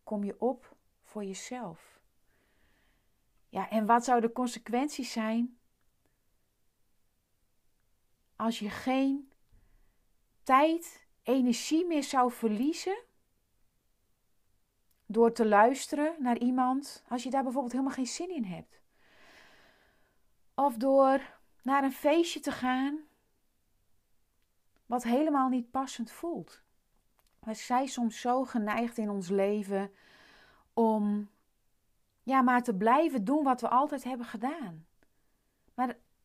kom 0.03 0.23
je 0.23 0.39
op 0.39 0.75
voor 1.03 1.23
jezelf. 1.23 2.01
Ja, 3.49 3.69
en 3.69 3.85
wat 3.85 4.03
zouden 4.03 4.29
de 4.29 4.35
consequenties 4.35 5.11
zijn 5.11 5.57
als 8.35 8.59
je 8.59 8.69
geen 8.69 9.31
tijd, 10.43 11.07
energie 11.23 11.85
meer 11.85 12.03
zou 12.03 12.31
verliezen 12.31 13.03
door 15.05 15.31
te 15.31 15.47
luisteren 15.47 16.15
naar 16.19 16.37
iemand 16.37 17.03
als 17.07 17.23
je 17.23 17.29
daar 17.29 17.43
bijvoorbeeld 17.43 17.73
helemaal 17.73 17.95
geen 17.95 18.07
zin 18.07 18.29
in 18.29 18.43
hebt? 18.43 18.81
Of 20.55 20.77
door 20.77 21.39
naar 21.61 21.83
een 21.83 21.91
feestje 21.91 22.39
te 22.39 22.51
gaan 22.51 22.99
wat 24.85 25.03
helemaal 25.03 25.49
niet 25.49 25.71
passend 25.71 26.11
voelt. 26.11 26.61
We 27.39 27.53
zijn 27.53 27.87
soms 27.87 28.21
zo 28.21 28.43
geneigd 28.43 28.97
in 28.97 29.09
ons 29.09 29.29
leven 29.29 29.91
om 30.73 31.29
ja, 32.23 32.41
maar 32.41 32.63
te 32.63 32.75
blijven 32.75 33.23
doen 33.23 33.43
wat 33.43 33.61
we 33.61 33.69
altijd 33.69 34.03
hebben 34.03 34.25
gedaan. 34.25 34.85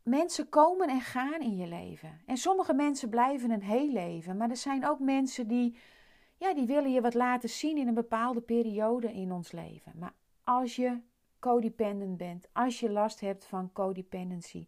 Mensen 0.09 0.49
komen 0.49 0.89
en 0.89 1.01
gaan 1.01 1.41
in 1.41 1.57
je 1.57 1.67
leven. 1.67 2.21
En 2.27 2.37
sommige 2.37 2.75
mensen 2.75 3.09
blijven 3.09 3.51
een 3.51 3.63
heel 3.63 3.93
leven. 3.93 4.37
Maar 4.37 4.51
er 4.51 4.57
zijn 4.57 4.89
ook 4.89 4.99
mensen 4.99 5.49
die, 5.49 5.77
ja, 6.37 6.55
die 6.55 6.67
willen 6.67 6.93
je 6.93 7.01
wat 7.01 7.15
laten 7.15 7.49
zien 7.49 7.77
in 7.77 7.89
een 7.89 7.95
bepaalde 7.95 8.41
periode 8.41 9.13
in 9.13 9.33
ons 9.33 9.53
leven. 9.53 9.93
Maar 9.97 10.13
als 10.45 10.77
je 10.77 11.01
codependent 11.39 12.17
bent, 12.17 12.49
als 12.53 12.81
je 12.81 12.91
last 12.91 13.21
hebt 13.21 13.45
van 13.45 13.73
codependency, 13.73 14.67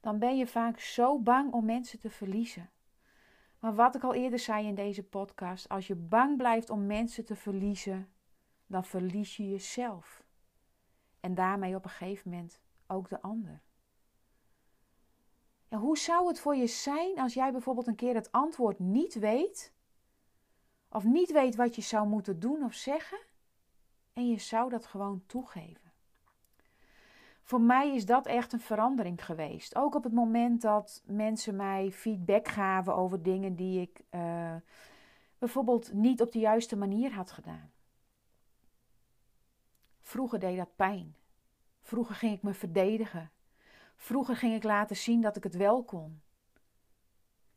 dan 0.00 0.18
ben 0.18 0.36
je 0.36 0.46
vaak 0.46 0.78
zo 0.78 1.18
bang 1.18 1.52
om 1.52 1.64
mensen 1.64 1.98
te 2.00 2.10
verliezen. 2.10 2.70
Maar 3.58 3.74
wat 3.74 3.94
ik 3.94 4.02
al 4.02 4.14
eerder 4.14 4.38
zei 4.38 4.66
in 4.66 4.74
deze 4.74 5.02
podcast, 5.02 5.68
als 5.68 5.86
je 5.86 5.94
bang 5.94 6.36
blijft 6.36 6.70
om 6.70 6.86
mensen 6.86 7.24
te 7.24 7.36
verliezen, 7.36 8.08
dan 8.66 8.84
verlies 8.84 9.36
je 9.36 9.48
jezelf. 9.48 10.24
En 11.20 11.34
daarmee 11.34 11.74
op 11.74 11.84
een 11.84 11.90
gegeven 11.90 12.30
moment 12.30 12.60
ook 12.86 13.08
de 13.08 13.22
ander. 13.22 13.64
En 15.76 15.82
hoe 15.82 15.98
zou 15.98 16.28
het 16.28 16.40
voor 16.40 16.56
je 16.56 16.66
zijn 16.66 17.18
als 17.18 17.34
jij 17.34 17.52
bijvoorbeeld 17.52 17.86
een 17.86 17.94
keer 17.94 18.14
het 18.14 18.32
antwoord 18.32 18.78
niet 18.78 19.14
weet, 19.14 19.72
of 20.90 21.04
niet 21.04 21.32
weet 21.32 21.56
wat 21.56 21.74
je 21.74 21.82
zou 21.82 22.08
moeten 22.08 22.40
doen 22.40 22.64
of 22.64 22.74
zeggen, 22.74 23.18
en 24.12 24.28
je 24.28 24.38
zou 24.38 24.70
dat 24.70 24.86
gewoon 24.86 25.22
toegeven? 25.26 25.92
voor 27.42 27.60
mij 27.60 27.94
is 27.94 28.06
dat 28.06 28.26
echt 28.26 28.52
een 28.52 28.60
verandering 28.60 29.24
geweest. 29.24 29.76
Ook 29.76 29.94
op 29.94 30.04
het 30.04 30.12
moment 30.12 30.62
dat 30.62 31.02
mensen 31.06 31.56
mij 31.56 31.92
feedback 31.92 32.48
gaven 32.48 32.94
over 32.94 33.22
dingen 33.22 33.56
die 33.56 33.80
ik, 33.80 34.04
uh, 34.10 34.54
bijvoorbeeld 35.38 35.92
niet 35.92 36.20
op 36.20 36.32
de 36.32 36.38
juiste 36.38 36.76
manier 36.76 37.12
had 37.12 37.30
gedaan. 37.30 37.70
Vroeger 40.00 40.38
deed 40.38 40.56
dat 40.56 40.76
pijn. 40.76 41.16
Vroeger 41.82 42.14
ging 42.14 42.36
ik 42.36 42.42
me 42.42 42.54
verdedigen. 42.54 43.30
Vroeger 43.96 44.36
ging 44.36 44.54
ik 44.54 44.62
laten 44.62 44.96
zien 44.96 45.20
dat 45.20 45.36
ik 45.36 45.42
het 45.42 45.54
wel 45.54 45.84
kon. 45.84 46.22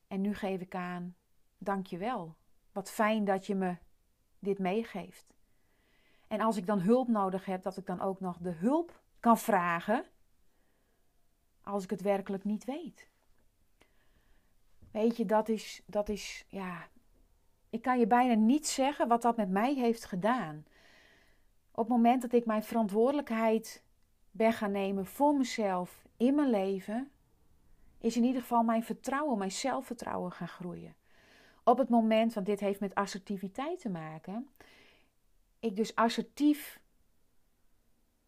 En 0.08 0.22
nu 0.22 0.36
geef 0.36 0.62
ik 0.62 0.76
aan: 0.76 1.16
dank 1.58 1.86
je 1.88 1.98
wel. 1.98 2.36
Wat 2.72 2.92
fijn 2.92 3.26
dat 3.26 3.46
je 3.46 3.56
me 3.56 3.78
dit 4.40 4.60
meegeeft. 4.60 5.34
En 6.28 6.42
als 6.42 6.58
ik 6.58 6.66
dan 6.66 6.80
hulp 6.80 7.08
nodig 7.08 7.46
heb, 7.46 7.64
dat 7.64 7.78
ik 7.78 7.86
dan 7.86 8.02
ook 8.02 8.20
nog 8.20 8.38
de 8.38 8.52
hulp 8.52 9.02
kan 9.20 9.38
vragen 9.38 10.06
als 11.64 11.84
ik 11.84 11.90
het 11.90 12.02
werkelijk 12.02 12.44
niet 12.44 12.66
weet. 12.66 13.10
Weet 14.92 15.18
je, 15.18 15.26
dat 15.26 15.50
is, 15.50 15.84
dat 15.86 16.10
is, 16.10 16.46
ja, 16.48 16.88
ik 17.70 17.82
kan 17.82 18.00
je 18.00 18.08
bijna 18.08 18.34
niet 18.34 18.68
zeggen 18.68 19.08
wat 19.08 19.22
dat 19.22 19.38
met 19.38 19.50
mij 19.50 19.74
heeft 19.74 20.06
gedaan. 20.06 20.66
Op 21.72 21.78
het 21.78 21.88
moment 21.88 22.22
dat 22.22 22.34
ik 22.34 22.46
mijn 22.46 22.64
verantwoordelijkheid 22.64 23.84
ben 24.32 24.54
gaan 24.54 24.72
nemen 24.72 25.06
voor 25.06 25.36
mezelf 25.36 26.08
in 26.20 26.36
mijn 26.36 26.50
leven, 26.50 27.12
is 27.98 28.18
in 28.18 28.24
ieder 28.24 28.42
geval 28.42 28.64
mijn 28.64 28.84
vertrouwen, 28.84 29.38
mijn 29.38 29.52
zelfvertrouwen 29.52 30.32
gaan 30.32 30.48
groeien. 30.48 30.96
Op 31.64 31.78
het 31.78 31.90
moment, 31.90 32.34
want 32.34 32.46
dit 32.46 32.60
heeft 32.60 32.80
met 32.80 32.96
assertiviteit 32.96 33.80
te 33.80 33.90
maken, 33.90 34.50
ik 35.60 35.76
dus 35.76 35.96
assertief 35.96 36.82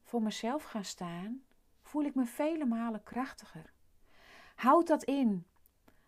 voor 0.04 0.22
mezelf 0.22 0.64
ga 0.64 0.84
staan, 0.84 1.44
voel 1.82 2.04
ik 2.04 2.16
me 2.16 2.26
vele 2.26 2.66
malen 2.66 3.04
krachtiger. 3.04 3.74
Houd 4.56 4.88
dat 4.88 5.04
in 5.04 5.46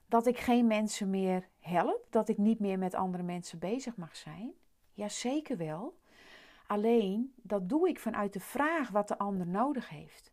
dat 0.06 0.28
ik 0.28 0.38
geen 0.38 0.68
mensen 0.68 1.10
meer 1.10 1.48
help, 1.60 2.08
dat 2.10 2.30
ik 2.30 2.38
niet 2.38 2.60
meer 2.60 2.78
met 2.78 2.94
andere 2.94 3.24
mensen 3.24 3.60
bezig 3.60 3.96
mag 3.96 4.16
zijn? 4.16 4.54
Ja, 4.94 5.10
zeker 5.10 5.58
wel. 5.58 5.98
Alleen 6.68 7.34
dat 7.36 7.70
doe 7.70 7.90
ik 7.90 8.00
vanuit 8.00 8.34
de 8.34 8.40
vraag 8.40 8.90
wat 8.90 9.08
de 9.08 9.18
ander 9.18 9.48
nodig 9.48 9.90
heeft. 9.90 10.33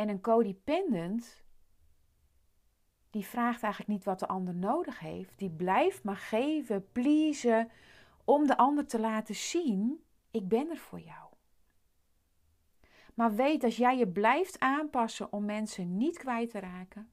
En 0.00 0.08
een 0.08 0.20
codependent, 0.20 1.42
die 3.10 3.24
vraagt 3.24 3.62
eigenlijk 3.62 3.92
niet 3.92 4.04
wat 4.04 4.18
de 4.18 4.28
ander 4.28 4.54
nodig 4.54 4.98
heeft. 4.98 5.38
Die 5.38 5.50
blijft 5.50 6.04
maar 6.04 6.16
geven, 6.16 6.92
pleasen, 6.92 7.70
om 8.24 8.46
de 8.46 8.56
ander 8.56 8.86
te 8.86 9.00
laten 9.00 9.34
zien: 9.34 10.04
ik 10.30 10.48
ben 10.48 10.70
er 10.70 10.76
voor 10.76 11.00
jou. 11.00 11.32
Maar 13.14 13.34
weet, 13.34 13.64
als 13.64 13.76
jij 13.76 13.98
je 13.98 14.08
blijft 14.08 14.58
aanpassen 14.58 15.32
om 15.32 15.44
mensen 15.44 15.96
niet 15.96 16.18
kwijt 16.18 16.50
te 16.50 16.58
raken, 16.58 17.10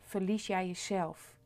verlies 0.00 0.46
jij 0.46 0.66
jezelf. 0.66 1.36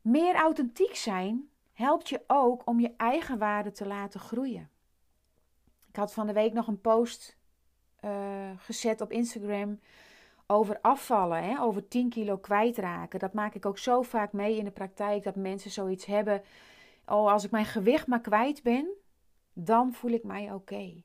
Meer 0.00 0.34
authentiek 0.34 0.94
zijn 0.94 1.50
helpt 1.72 2.08
je 2.08 2.24
ook 2.26 2.66
om 2.66 2.80
je 2.80 2.94
eigen 2.96 3.38
waarde 3.38 3.72
te 3.72 3.86
laten 3.86 4.20
groeien. 4.20 4.70
Ik 5.88 5.96
had 5.96 6.14
van 6.14 6.26
de 6.26 6.32
week 6.32 6.52
nog 6.52 6.66
een 6.66 6.80
post 6.80 7.35
uh, 8.04 8.50
gezet 8.56 9.00
op 9.00 9.12
Instagram 9.12 9.80
over 10.46 10.78
afvallen, 10.80 11.42
hè, 11.42 11.60
over 11.60 11.88
10 11.88 12.08
kilo 12.08 12.38
kwijtraken. 12.38 13.18
Dat 13.18 13.32
maak 13.32 13.54
ik 13.54 13.66
ook 13.66 13.78
zo 13.78 14.02
vaak 14.02 14.32
mee 14.32 14.56
in 14.56 14.64
de 14.64 14.70
praktijk 14.70 15.22
dat 15.22 15.36
mensen 15.36 15.70
zoiets 15.70 16.04
hebben. 16.04 16.42
Oh, 17.06 17.32
als 17.32 17.44
ik 17.44 17.50
mijn 17.50 17.64
gewicht 17.64 18.06
maar 18.06 18.20
kwijt 18.20 18.62
ben, 18.62 18.88
dan 19.52 19.92
voel 19.92 20.10
ik 20.10 20.24
mij 20.24 20.52
oké. 20.52 21.02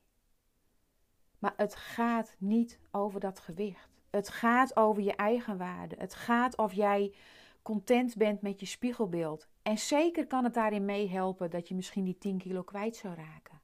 Maar 1.39 1.53
het 1.57 1.75
gaat 1.75 2.35
niet 2.37 2.79
over 2.91 3.19
dat 3.19 3.39
gewicht. 3.39 3.89
Het 4.09 4.29
gaat 4.29 4.75
over 4.75 5.03
je 5.03 5.15
eigen 5.15 5.57
waarde. 5.57 5.95
Het 5.99 6.13
gaat 6.13 6.57
of 6.57 6.73
jij 6.73 7.13
content 7.61 8.15
bent 8.15 8.41
met 8.41 8.59
je 8.59 8.65
spiegelbeeld. 8.65 9.47
En 9.61 9.77
zeker 9.77 10.27
kan 10.27 10.43
het 10.43 10.53
daarin 10.53 10.85
meehelpen 10.85 11.49
dat 11.49 11.67
je 11.67 11.75
misschien 11.75 12.03
die 12.03 12.17
10 12.17 12.37
kilo 12.37 12.61
kwijt 12.61 12.95
zou 12.95 13.15
raken. 13.15 13.61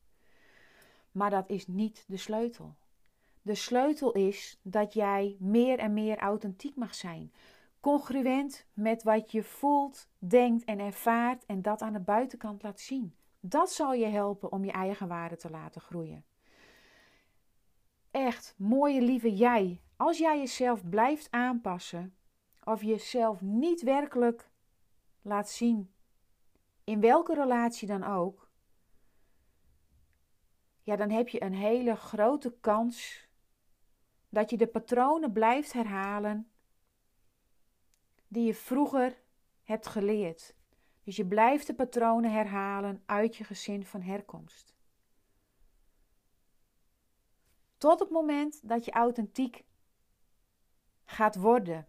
Maar 1.12 1.30
dat 1.30 1.50
is 1.50 1.68
niet 1.68 2.04
de 2.08 2.18
sleutel. 2.18 2.76
De 3.48 3.56
sleutel 3.56 4.12
is 4.12 4.60
dat 4.62 4.94
jij 4.94 5.38
meer 5.40 5.80
en 5.80 5.94
meer 5.94 6.18
authentiek 6.18 6.76
mag 6.76 6.96
zijn. 6.96 7.34
Congruent 7.80 8.66
met 8.74 9.04
wat 9.04 9.32
je 9.32 9.44
voelt, 9.44 10.10
denkt 10.18 10.66
en 10.66 10.80
ervaart 10.80 11.46
en 11.46 11.62
dat 11.62 11.82
aan 11.82 11.94
de 11.94 12.00
buitenkant 12.00 12.64
laat 12.64 12.80
zien. 12.80 13.16
Dat 13.40 13.72
zal 13.72 13.94
je 13.94 14.06
helpen 14.06 14.52
om 14.52 14.66
je 14.66 14.72
eigen 14.72 15.08
waarde 15.08 15.36
te 15.36 15.50
laten 15.50 15.82
groeien. 15.82 16.26
Echt, 18.12 18.56
mooie 18.58 19.02
lieve 19.02 19.36
jij, 19.36 19.82
als 19.96 20.18
jij 20.18 20.38
jezelf 20.38 20.90
blijft 20.90 21.32
aanpassen 21.32 22.16
of 22.64 22.84
jezelf 22.84 23.42
niet 23.42 23.82
werkelijk 23.82 24.50
laat 25.22 25.50
zien, 25.50 25.92
in 26.84 27.00
welke 27.00 27.34
relatie 27.34 27.88
dan 27.88 28.04
ook, 28.04 28.50
ja, 30.84 30.96
dan 30.96 31.10
heb 31.10 31.28
je 31.28 31.44
een 31.44 31.56
hele 31.56 31.96
grote 31.96 32.58
kans 32.60 33.27
dat 34.30 34.50
je 34.50 34.58
de 34.58 34.68
patronen 34.68 35.32
blijft 35.32 35.74
herhalen 35.74 36.52
die 38.28 38.46
je 38.46 38.54
vroeger 38.54 39.22
hebt 39.63 39.88
geleerd. 39.88 40.56
Dus 41.04 41.16
je 41.16 41.26
blijft 41.26 41.68
de 41.68 41.76
patronen 41.76 42.32
herhalen 42.32 43.04
uit 43.06 43.36
je 43.36 43.44
gezin 43.44 43.86
van 43.86 44.02
herkomst. 44.02 44.76
Tot 47.78 48.00
het 48.00 48.10
moment 48.10 48.68
dat 48.68 48.86
je 48.86 48.92
authentiek 48.92 49.66
gaat 51.06 51.36
worden. 51.36 51.88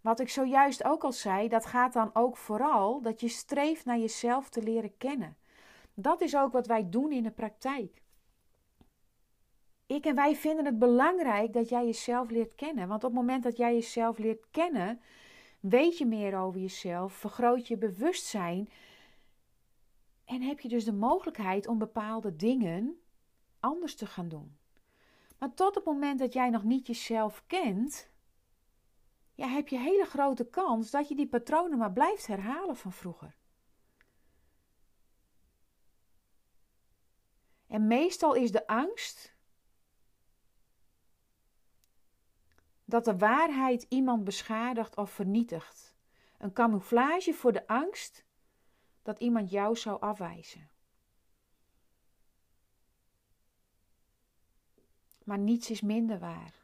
Wat 0.00 0.20
ik 0.20 0.28
zojuist 0.28 0.84
ook 0.84 1.04
al 1.04 1.12
zei, 1.12 1.48
dat 1.48 1.66
gaat 1.66 1.92
dan 1.92 2.10
ook 2.14 2.36
vooral 2.36 3.02
dat 3.02 3.20
je 3.20 3.28
streeft 3.28 3.84
naar 3.84 3.98
jezelf 3.98 4.48
te 4.48 4.62
leren 4.62 4.96
kennen. 4.96 5.36
Dat 5.94 6.20
is 6.20 6.36
ook 6.36 6.52
wat 6.52 6.66
wij 6.66 6.88
doen 6.88 7.12
in 7.12 7.22
de 7.22 7.30
praktijk. 7.30 8.02
Ik 9.90 10.04
en 10.04 10.14
wij 10.14 10.36
vinden 10.36 10.64
het 10.64 10.78
belangrijk 10.78 11.52
dat 11.52 11.68
jij 11.68 11.84
jezelf 11.84 12.30
leert 12.30 12.54
kennen. 12.54 12.88
Want 12.88 13.04
op 13.04 13.10
het 13.10 13.20
moment 13.20 13.42
dat 13.42 13.56
jij 13.56 13.74
jezelf 13.74 14.18
leert 14.18 14.46
kennen, 14.50 15.00
weet 15.60 15.98
je 15.98 16.06
meer 16.06 16.38
over 16.38 16.60
jezelf, 16.60 17.12
vergroot 17.12 17.68
je 17.68 17.76
bewustzijn 17.76 18.70
en 20.24 20.42
heb 20.42 20.60
je 20.60 20.68
dus 20.68 20.84
de 20.84 20.92
mogelijkheid 20.92 21.66
om 21.66 21.78
bepaalde 21.78 22.36
dingen 22.36 23.00
anders 23.60 23.94
te 23.94 24.06
gaan 24.06 24.28
doen. 24.28 24.58
Maar 25.38 25.54
tot 25.54 25.74
het 25.74 25.84
moment 25.84 26.18
dat 26.18 26.32
jij 26.32 26.50
nog 26.50 26.64
niet 26.64 26.86
jezelf 26.86 27.44
kent, 27.46 28.10
ja, 29.34 29.46
heb 29.48 29.68
je 29.68 29.78
hele 29.78 30.04
grote 30.04 30.44
kans 30.44 30.90
dat 30.90 31.08
je 31.08 31.14
die 31.14 31.28
patronen 31.28 31.78
maar 31.78 31.92
blijft 31.92 32.26
herhalen 32.26 32.76
van 32.76 32.92
vroeger. 32.92 33.36
En 37.66 37.86
meestal 37.86 38.34
is 38.34 38.52
de 38.52 38.66
angst 38.66 39.38
dat 42.90 43.04
de 43.04 43.16
waarheid 43.16 43.86
iemand 43.88 44.24
beschadigt 44.24 44.96
of 44.96 45.10
vernietigt. 45.10 45.94
Een 46.38 46.52
camouflage 46.52 47.32
voor 47.34 47.52
de 47.52 47.66
angst 47.66 48.24
dat 49.02 49.18
iemand 49.18 49.50
jou 49.50 49.76
zou 49.76 50.00
afwijzen. 50.00 50.70
Maar 55.24 55.38
niets 55.38 55.70
is 55.70 55.80
minder 55.80 56.18
waar. 56.18 56.54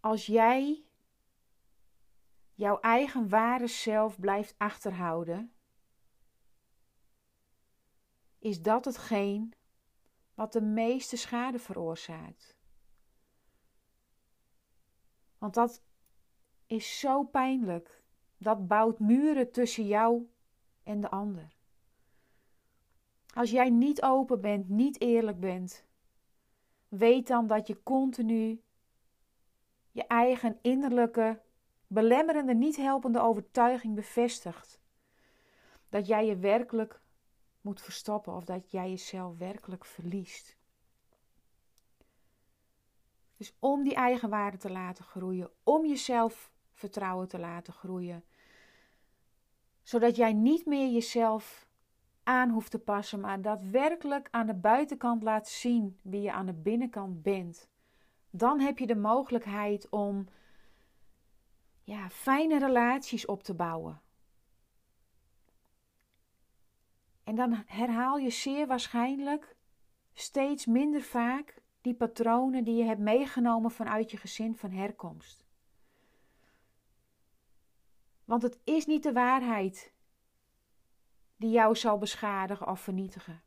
Als 0.00 0.26
jij 0.26 0.84
jouw 2.54 2.80
eigen 2.80 3.28
ware 3.28 3.66
zelf 3.66 4.20
blijft 4.20 4.54
achterhouden, 4.58 5.52
is 8.38 8.62
dat 8.62 8.84
hetgeen 8.84 9.54
wat 10.34 10.52
de 10.52 10.62
meeste 10.62 11.16
schade 11.16 11.58
veroorzaakt. 11.58 12.53
Want 15.44 15.56
dat 15.56 15.82
is 16.66 16.98
zo 16.98 17.22
pijnlijk. 17.22 18.02
Dat 18.36 18.66
bouwt 18.66 18.98
muren 18.98 19.50
tussen 19.52 19.86
jou 19.86 20.30
en 20.82 21.00
de 21.00 21.10
ander. 21.10 21.56
Als 23.34 23.50
jij 23.50 23.70
niet 23.70 24.02
open 24.02 24.40
bent, 24.40 24.68
niet 24.68 25.00
eerlijk 25.00 25.40
bent, 25.40 25.84
weet 26.88 27.26
dan 27.26 27.46
dat 27.46 27.66
je 27.66 27.82
continu 27.82 28.62
je 29.90 30.06
eigen 30.06 30.58
innerlijke 30.62 31.40
belemmerende, 31.86 32.54
niet 32.54 32.76
helpende 32.76 33.20
overtuiging 33.20 33.94
bevestigt. 33.94 34.80
Dat 35.88 36.06
jij 36.06 36.26
je 36.26 36.36
werkelijk 36.36 37.00
moet 37.60 37.80
verstoppen 37.80 38.34
of 38.34 38.44
dat 38.44 38.70
jij 38.70 38.90
jezelf 38.90 39.38
werkelijk 39.38 39.84
verliest. 39.84 40.56
Om 43.58 43.82
die 43.82 43.94
eigenwaarde 43.94 44.56
te 44.56 44.70
laten 44.70 45.04
groeien, 45.04 45.50
om 45.62 45.86
jezelf 45.86 46.52
vertrouwen 46.72 47.28
te 47.28 47.38
laten 47.38 47.72
groeien, 47.72 48.24
zodat 49.82 50.16
jij 50.16 50.32
niet 50.32 50.66
meer 50.66 50.92
jezelf 50.92 51.68
aan 52.22 52.50
hoeft 52.50 52.70
te 52.70 52.78
passen, 52.78 53.20
maar 53.20 53.42
daadwerkelijk 53.42 54.28
aan 54.30 54.46
de 54.46 54.54
buitenkant 54.54 55.22
laat 55.22 55.48
zien 55.48 55.98
wie 56.02 56.20
je 56.20 56.32
aan 56.32 56.46
de 56.46 56.54
binnenkant 56.54 57.22
bent. 57.22 57.68
Dan 58.30 58.60
heb 58.60 58.78
je 58.78 58.86
de 58.86 58.96
mogelijkheid 58.96 59.88
om 59.88 60.28
ja, 61.82 62.10
fijne 62.10 62.58
relaties 62.58 63.26
op 63.26 63.42
te 63.42 63.54
bouwen. 63.54 64.02
En 67.24 67.34
dan 67.34 67.62
herhaal 67.66 68.18
je 68.18 68.30
zeer 68.30 68.66
waarschijnlijk 68.66 69.56
steeds 70.12 70.66
minder 70.66 71.02
vaak 71.02 71.62
die 71.84 71.94
patronen 71.94 72.64
die 72.64 72.76
je 72.76 72.84
hebt 72.84 73.00
meegenomen 73.00 73.70
vanuit 73.70 74.10
je 74.10 74.16
gezin 74.16 74.56
van 74.56 74.70
herkomst. 74.70 75.44
Want 78.24 78.42
het 78.42 78.58
is 78.64 78.86
niet 78.86 79.02
de 79.02 79.12
waarheid 79.12 79.92
die 81.36 81.50
jou 81.50 81.76
zal 81.76 81.98
beschadigen 81.98 82.68
of 82.68 82.80
vernietigen. 82.80 83.42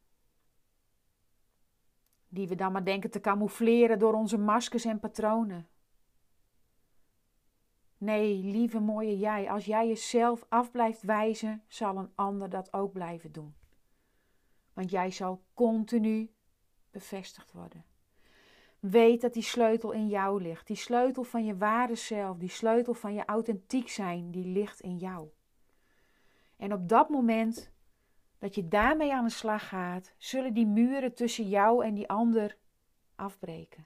Die 2.28 2.48
we 2.48 2.56
dan 2.56 2.72
maar 2.72 2.84
denken 2.84 3.12
te 3.12 3.20
camoufleren 3.20 4.00
door 4.00 4.14
onze 4.14 4.38
maskers 4.38 4.86
en 4.86 5.00
patronen. 5.00 5.68
Nee, 7.98 8.44
lieve 8.44 8.80
mooie 8.80 9.18
jij, 9.18 9.50
als 9.50 9.66
jij 9.66 9.88
jezelf 9.88 10.46
af 10.50 10.72
blijft 10.72 11.02
wijzen, 11.02 11.64
zal 11.68 11.98
een 11.98 12.12
ander 12.16 12.50
dat 12.50 12.74
ook 12.74 12.92
blijven 12.94 13.32
doen. 13.32 13.56
Want 14.74 14.90
jij 14.90 15.12
zal 15.12 15.44
continu 15.54 16.34
bevestigd 16.92 17.52
worden. 17.52 17.96
Weet 18.80 19.22
dat 19.22 19.34
die 19.34 19.44
sleutel 19.44 19.92
in 19.92 20.08
jou 20.08 20.42
ligt. 20.42 20.68
Die 20.68 20.76
sleutel 20.76 21.24
van 21.24 21.46
je 21.46 21.58
ware 21.58 21.96
zelf, 21.96 22.38
die 22.38 22.50
sleutel 22.50 22.94
van 22.94 23.14
je 23.14 23.26
authentiek 23.26 23.90
zijn, 23.90 24.32
die 24.32 24.46
ligt 24.46 24.80
in 24.80 24.98
jou. 24.98 25.28
En 26.56 26.74
op 26.74 26.90
dat 26.90 27.10
moment 27.10 27.72
dat 28.40 28.56
je 28.56 28.68
daarmee 28.68 29.14
aan 29.14 29.24
de 29.24 29.30
slag 29.30 29.68
gaat, 29.68 30.14
zullen 30.18 30.54
die 30.54 30.68
muren 30.68 31.14
tussen 31.14 31.48
jou 31.48 31.86
en 31.86 31.94
die 31.94 32.10
ander 32.10 32.58
afbreken. 33.16 33.86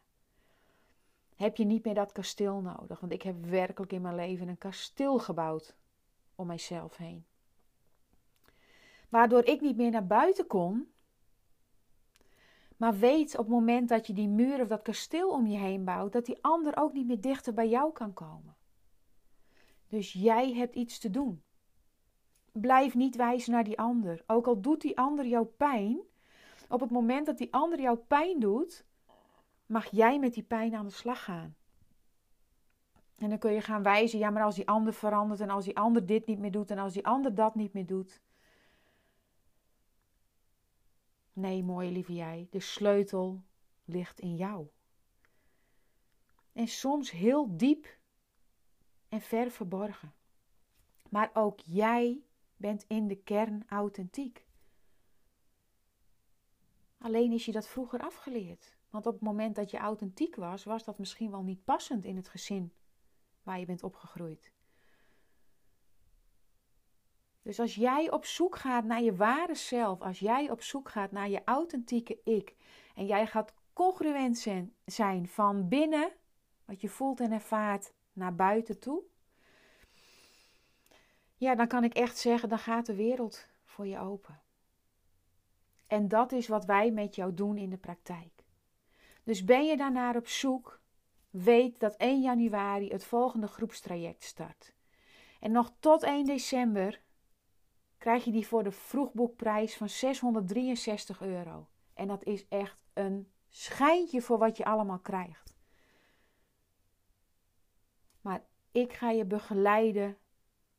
Heb 1.35 1.55
je 1.55 1.65
niet 1.65 1.85
meer 1.85 1.93
dat 1.93 2.11
kasteel 2.11 2.61
nodig, 2.61 2.99
want 2.99 3.11
ik 3.11 3.21
heb 3.21 3.45
werkelijk 3.45 3.91
in 3.91 4.01
mijn 4.01 4.15
leven 4.15 4.47
een 4.47 4.57
kasteel 4.57 5.19
gebouwd 5.19 5.75
om 6.35 6.47
mijzelf 6.47 6.97
heen. 6.97 7.25
Waardoor 9.09 9.45
ik 9.45 9.61
niet 9.61 9.77
meer 9.77 9.91
naar 9.91 10.07
buiten 10.07 10.47
kon, 10.47 10.91
maar 12.81 12.97
weet 12.97 13.37
op 13.37 13.45
het 13.45 13.53
moment 13.53 13.89
dat 13.89 14.07
je 14.07 14.13
die 14.13 14.27
muur 14.27 14.61
of 14.61 14.67
dat 14.67 14.81
kasteel 14.81 15.29
om 15.29 15.47
je 15.47 15.57
heen 15.57 15.83
bouwt, 15.83 16.11
dat 16.11 16.25
die 16.25 16.37
ander 16.41 16.77
ook 16.77 16.93
niet 16.93 17.07
meer 17.07 17.21
dichter 17.21 17.53
bij 17.53 17.69
jou 17.69 17.91
kan 17.91 18.13
komen. 18.13 18.55
Dus 19.87 20.13
jij 20.13 20.53
hebt 20.53 20.75
iets 20.75 20.99
te 20.99 21.09
doen. 21.09 21.41
Blijf 22.51 22.95
niet 22.95 23.15
wijzen 23.15 23.51
naar 23.51 23.63
die 23.63 23.79
ander. 23.79 24.23
Ook 24.27 24.47
al 24.47 24.61
doet 24.61 24.81
die 24.81 24.97
ander 24.97 25.25
jou 25.25 25.45
pijn, 25.45 25.99
op 26.69 26.79
het 26.79 26.89
moment 26.91 27.25
dat 27.25 27.37
die 27.37 27.53
ander 27.53 27.81
jou 27.81 27.97
pijn 27.97 28.39
doet, 28.39 28.85
mag 29.65 29.91
jij 29.91 30.19
met 30.19 30.33
die 30.33 30.43
pijn 30.43 30.75
aan 30.75 30.85
de 30.85 30.91
slag 30.91 31.23
gaan. 31.23 31.55
En 33.17 33.29
dan 33.29 33.37
kun 33.37 33.53
je 33.53 33.61
gaan 33.61 33.83
wijzen, 33.83 34.19
ja, 34.19 34.29
maar 34.29 34.43
als 34.43 34.55
die 34.55 34.67
ander 34.67 34.93
verandert 34.93 35.39
en 35.39 35.49
als 35.49 35.65
die 35.65 35.77
ander 35.77 36.05
dit 36.05 36.25
niet 36.25 36.39
meer 36.39 36.51
doet 36.51 36.71
en 36.71 36.77
als 36.77 36.93
die 36.93 37.05
ander 37.05 37.35
dat 37.35 37.55
niet 37.55 37.73
meer 37.73 37.85
doet. 37.85 38.21
Nee, 41.33 41.63
mooie 41.63 41.91
lieve 41.91 42.13
jij, 42.13 42.47
de 42.49 42.59
sleutel 42.59 43.43
ligt 43.85 44.19
in 44.19 44.35
jou. 44.35 44.67
En 46.53 46.67
soms 46.67 47.11
heel 47.11 47.57
diep 47.57 47.97
en 49.09 49.21
ver 49.21 49.51
verborgen. 49.51 50.13
Maar 51.09 51.29
ook 51.33 51.59
jij 51.59 52.23
bent 52.55 52.85
in 52.87 53.07
de 53.07 53.15
kern 53.15 53.63
authentiek. 53.67 54.45
Alleen 56.97 57.31
is 57.31 57.45
je 57.45 57.51
dat 57.51 57.67
vroeger 57.67 57.99
afgeleerd. 57.99 58.77
Want 58.89 59.05
op 59.05 59.13
het 59.13 59.21
moment 59.21 59.55
dat 59.55 59.71
je 59.71 59.77
authentiek 59.77 60.35
was, 60.35 60.63
was 60.63 60.83
dat 60.83 60.99
misschien 60.99 61.31
wel 61.31 61.43
niet 61.43 61.63
passend 61.63 62.05
in 62.05 62.15
het 62.15 62.29
gezin 62.29 62.73
waar 63.43 63.59
je 63.59 63.65
bent 63.65 63.83
opgegroeid. 63.83 64.51
Dus 67.41 67.59
als 67.59 67.75
jij 67.75 68.11
op 68.11 68.25
zoek 68.25 68.55
gaat 68.55 68.83
naar 68.83 69.01
je 69.01 69.15
ware 69.15 69.55
zelf, 69.55 70.01
als 70.01 70.19
jij 70.19 70.49
op 70.49 70.61
zoek 70.61 70.89
gaat 70.89 71.11
naar 71.11 71.29
je 71.29 71.41
authentieke 71.45 72.19
ik 72.23 72.55
en 72.95 73.05
jij 73.05 73.27
gaat 73.27 73.53
congruent 73.73 74.47
zijn 74.85 75.27
van 75.27 75.67
binnen, 75.67 76.11
wat 76.65 76.81
je 76.81 76.89
voelt 76.89 77.19
en 77.19 77.31
ervaart, 77.31 77.93
naar 78.13 78.35
buiten 78.35 78.79
toe, 78.79 79.03
ja, 81.37 81.55
dan 81.55 81.67
kan 81.67 81.83
ik 81.83 81.93
echt 81.93 82.17
zeggen, 82.17 82.49
dan 82.49 82.59
gaat 82.59 82.85
de 82.85 82.95
wereld 82.95 83.47
voor 83.63 83.87
je 83.87 83.99
open. 83.99 84.41
En 85.87 86.07
dat 86.07 86.31
is 86.31 86.47
wat 86.47 86.65
wij 86.65 86.91
met 86.91 87.15
jou 87.15 87.33
doen 87.33 87.57
in 87.57 87.69
de 87.69 87.77
praktijk. 87.77 88.43
Dus 89.23 89.43
ben 89.43 89.65
je 89.65 89.77
daarnaar 89.77 90.15
op 90.15 90.27
zoek, 90.27 90.79
weet 91.29 91.79
dat 91.79 91.95
1 91.95 92.21
januari 92.21 92.89
het 92.89 93.03
volgende 93.03 93.47
groepstraject 93.47 94.23
start. 94.23 94.73
En 95.39 95.51
nog 95.51 95.73
tot 95.79 96.03
1 96.03 96.25
december 96.25 97.01
krijg 98.01 98.23
je 98.23 98.31
die 98.31 98.47
voor 98.47 98.63
de 98.63 98.71
vroegboekprijs 98.71 99.77
van 99.77 99.89
663 99.89 101.21
euro. 101.21 101.67
En 101.93 102.07
dat 102.07 102.23
is 102.23 102.47
echt 102.47 102.85
een 102.93 103.31
schijntje 103.49 104.21
voor 104.21 104.37
wat 104.37 104.57
je 104.57 104.65
allemaal 104.65 104.99
krijgt. 104.99 105.55
Maar 108.21 108.43
ik 108.71 108.93
ga 108.93 109.09
je 109.09 109.25
begeleiden 109.25 110.17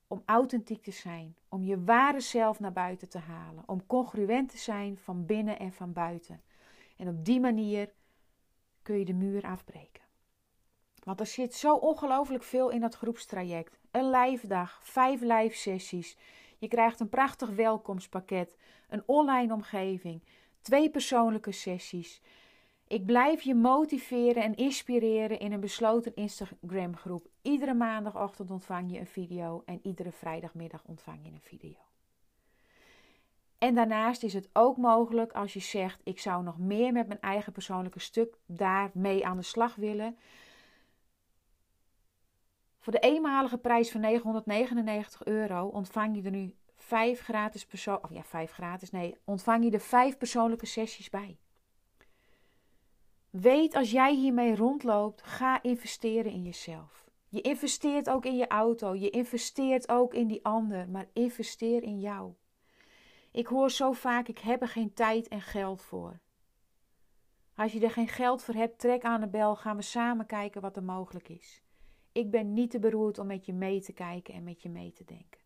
om 0.06 0.22
authentiek 0.24 0.82
te 0.82 0.90
zijn, 0.90 1.37
om 1.48 1.64
je 1.64 1.85
ware 1.85 2.20
zelf 2.20 2.61
naar 2.61 2.72
buiten 2.72 3.08
te 3.08 3.18
halen, 3.18 3.68
om 3.68 3.87
congruent 3.87 4.50
te 4.50 4.58
zijn 4.58 4.98
van 4.98 5.26
binnen 5.26 5.58
en 5.58 5.72
van 5.72 5.92
buiten. 5.92 6.42
En 6.96 7.08
op 7.08 7.24
die 7.24 7.40
manier 7.40 7.92
kun 8.82 8.98
je 8.98 9.04
de 9.04 9.14
muur 9.14 9.42
afbreken. 9.42 10.02
Want 11.02 11.20
er 11.20 11.26
zit 11.26 11.54
zo 11.54 11.74
ongelooflijk 11.74 12.42
veel 12.42 12.70
in 12.70 12.80
dat 12.80 12.94
groepstraject. 12.94 13.78
Een 13.90 14.11
live 14.11 14.46
dag, 14.46 14.80
vijf 14.82 15.20
live 15.20 15.56
sessies. 15.56 16.16
Je 16.62 16.68
krijgt 16.68 17.01
een 17.01 17.09
prachtig 17.09 17.48
welkomstpakket, 17.48 18.57
een 18.88 19.03
online 19.07 19.53
omgeving, 19.53 20.22
twee 20.61 20.90
persoonlijke 20.90 21.53
sessies. 21.53 22.22
Ik 22.87 23.07
blijf 23.07 23.42
je 23.42 23.55
motiveren 23.55 24.42
en 24.42 24.55
inspireren 24.55 25.38
in 25.38 25.53
een 25.53 25.61
besloten 25.61 26.14
Instagram 26.14 26.96
groep. 26.96 27.29
Iedere 27.42 27.75
maandagochtend 27.75 28.51
ontvang 28.51 28.92
je 28.92 28.98
een 28.98 29.07
video 29.07 29.62
en 29.64 29.81
iedere 29.83 30.12
vrijdagmiddag 30.12 30.85
ontvang 30.85 31.18
je 31.22 31.31
een 31.31 31.40
video. 31.40 31.77
En 33.59 33.75
daarnaast 33.75 34.22
is 34.22 34.33
het 34.33 34.48
ook 34.53 34.77
mogelijk 34.77 35.33
als 35.33 35.53
je 35.53 35.61
zegt: 35.61 36.01
ik 36.05 36.20
zou 36.20 36.42
nog 36.42 36.59
meer 36.59 36.92
met 36.92 37.09
mijn 37.09 37.20
eigen 37.20 37.53
persoonlijke 37.53 38.01
stuk 38.01 38.38
daarmee 38.46 39.27
aan 39.27 39.37
de 39.37 39.42
slag 39.42 39.75
willen. 39.75 40.18
Voor 42.82 42.92
de 42.92 42.98
eenmalige 42.98 43.58
prijs 43.58 43.90
van 43.90 44.00
999 44.00 45.24
euro 45.24 45.66
ontvang 45.66 46.16
je 46.16 46.22
er 46.22 46.30
nu 46.30 46.54
5 46.74 47.20
gratis 47.20 47.66
persoon, 47.66 48.02
of 48.02 48.10
ja, 48.12 48.22
5 48.22 48.52
gratis, 48.52 48.90
nee, 48.90 49.16
ontvang 49.24 49.64
je 49.64 49.70
er 49.70 49.80
5 49.80 50.16
persoonlijke 50.16 50.66
sessies 50.66 51.10
bij. 51.10 51.38
Weet 53.30 53.74
als 53.74 53.90
jij 53.90 54.14
hiermee 54.14 54.56
rondloopt, 54.56 55.22
ga 55.22 55.62
investeren 55.62 56.32
in 56.32 56.42
jezelf. 56.42 57.08
Je 57.28 57.40
investeert 57.40 58.10
ook 58.10 58.24
in 58.24 58.36
je 58.36 58.46
auto, 58.46 58.94
je 58.94 59.10
investeert 59.10 59.88
ook 59.88 60.14
in 60.14 60.26
die 60.26 60.44
ander, 60.44 60.88
maar 60.88 61.06
investeer 61.12 61.82
in 61.82 62.00
jou. 62.00 62.32
Ik 63.30 63.46
hoor 63.46 63.70
zo 63.70 63.92
vaak: 63.92 64.28
ik 64.28 64.38
heb 64.38 64.60
er 64.62 64.68
geen 64.68 64.94
tijd 64.94 65.28
en 65.28 65.40
geld 65.40 65.82
voor. 65.82 66.20
Als 67.54 67.72
je 67.72 67.80
er 67.80 67.90
geen 67.90 68.08
geld 68.08 68.42
voor 68.42 68.54
hebt, 68.54 68.78
trek 68.78 69.02
aan 69.02 69.20
de 69.20 69.28
bel, 69.28 69.56
gaan 69.56 69.76
we 69.76 69.82
samen 69.82 70.26
kijken 70.26 70.60
wat 70.60 70.76
er 70.76 70.82
mogelijk 70.82 71.28
is. 71.28 71.62
Ik 72.12 72.31
ben 72.31 72.55
niet 72.55 72.70
te 72.70 72.79
beroerd 72.79 73.18
om 73.18 73.27
met 73.27 73.46
je 73.46 73.53
mee 73.53 73.81
te 73.81 73.92
kijken 73.92 74.35
en 74.35 74.44
met 74.44 74.62
je 74.62 74.68
mee 74.68 74.92
te 74.92 75.05
denken. 75.05 75.40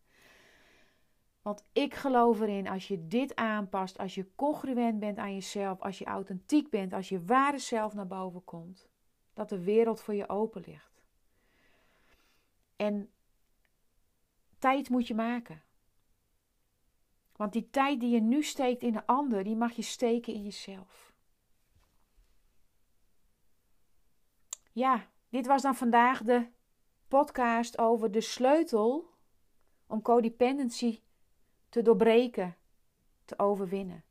Want 1.41 1.63
ik 1.71 1.93
geloof 1.93 2.41
erin, 2.41 2.67
als 2.67 2.87
je 2.87 3.07
dit 3.07 3.35
aanpast, 3.35 3.97
als 3.97 4.15
je 4.15 4.35
congruent 4.35 4.99
bent 4.99 5.17
aan 5.17 5.33
jezelf, 5.33 5.81
als 5.81 5.97
je 5.97 6.05
authentiek 6.05 6.69
bent, 6.69 6.93
als 6.93 7.09
je 7.09 7.25
ware 7.25 7.57
zelf 7.57 7.93
naar 7.93 8.07
boven 8.07 8.43
komt, 8.43 8.87
dat 9.33 9.49
de 9.49 9.63
wereld 9.63 10.01
voor 10.01 10.13
je 10.13 10.29
open 10.29 10.63
ligt. 10.65 11.03
En 12.75 13.09
tijd 14.59 14.89
moet 14.89 15.07
je 15.07 15.15
maken. 15.15 15.61
Want 17.35 17.53
die 17.53 17.69
tijd 17.69 17.99
die 17.99 18.09
je 18.09 18.21
nu 18.21 18.43
steekt 18.43 18.83
in 18.83 18.93
de 18.93 19.05
ander, 19.05 19.43
die 19.43 19.55
mag 19.55 19.71
je 19.71 19.81
steken 19.81 20.33
in 20.33 20.43
jezelf. 20.43 21.13
Ja, 24.71 25.07
dit 25.29 25.47
was 25.47 25.61
dan 25.61 25.75
vandaag 25.75 26.23
de 26.23 26.47
podcast 27.07 27.77
over 27.77 28.11
de 28.11 28.21
sleutel 28.21 29.09
om 29.87 30.01
codependency 30.01 31.01
te 31.69 31.81
doorbreken, 31.81 32.55
te 33.25 33.39
overwinnen. 33.39 34.03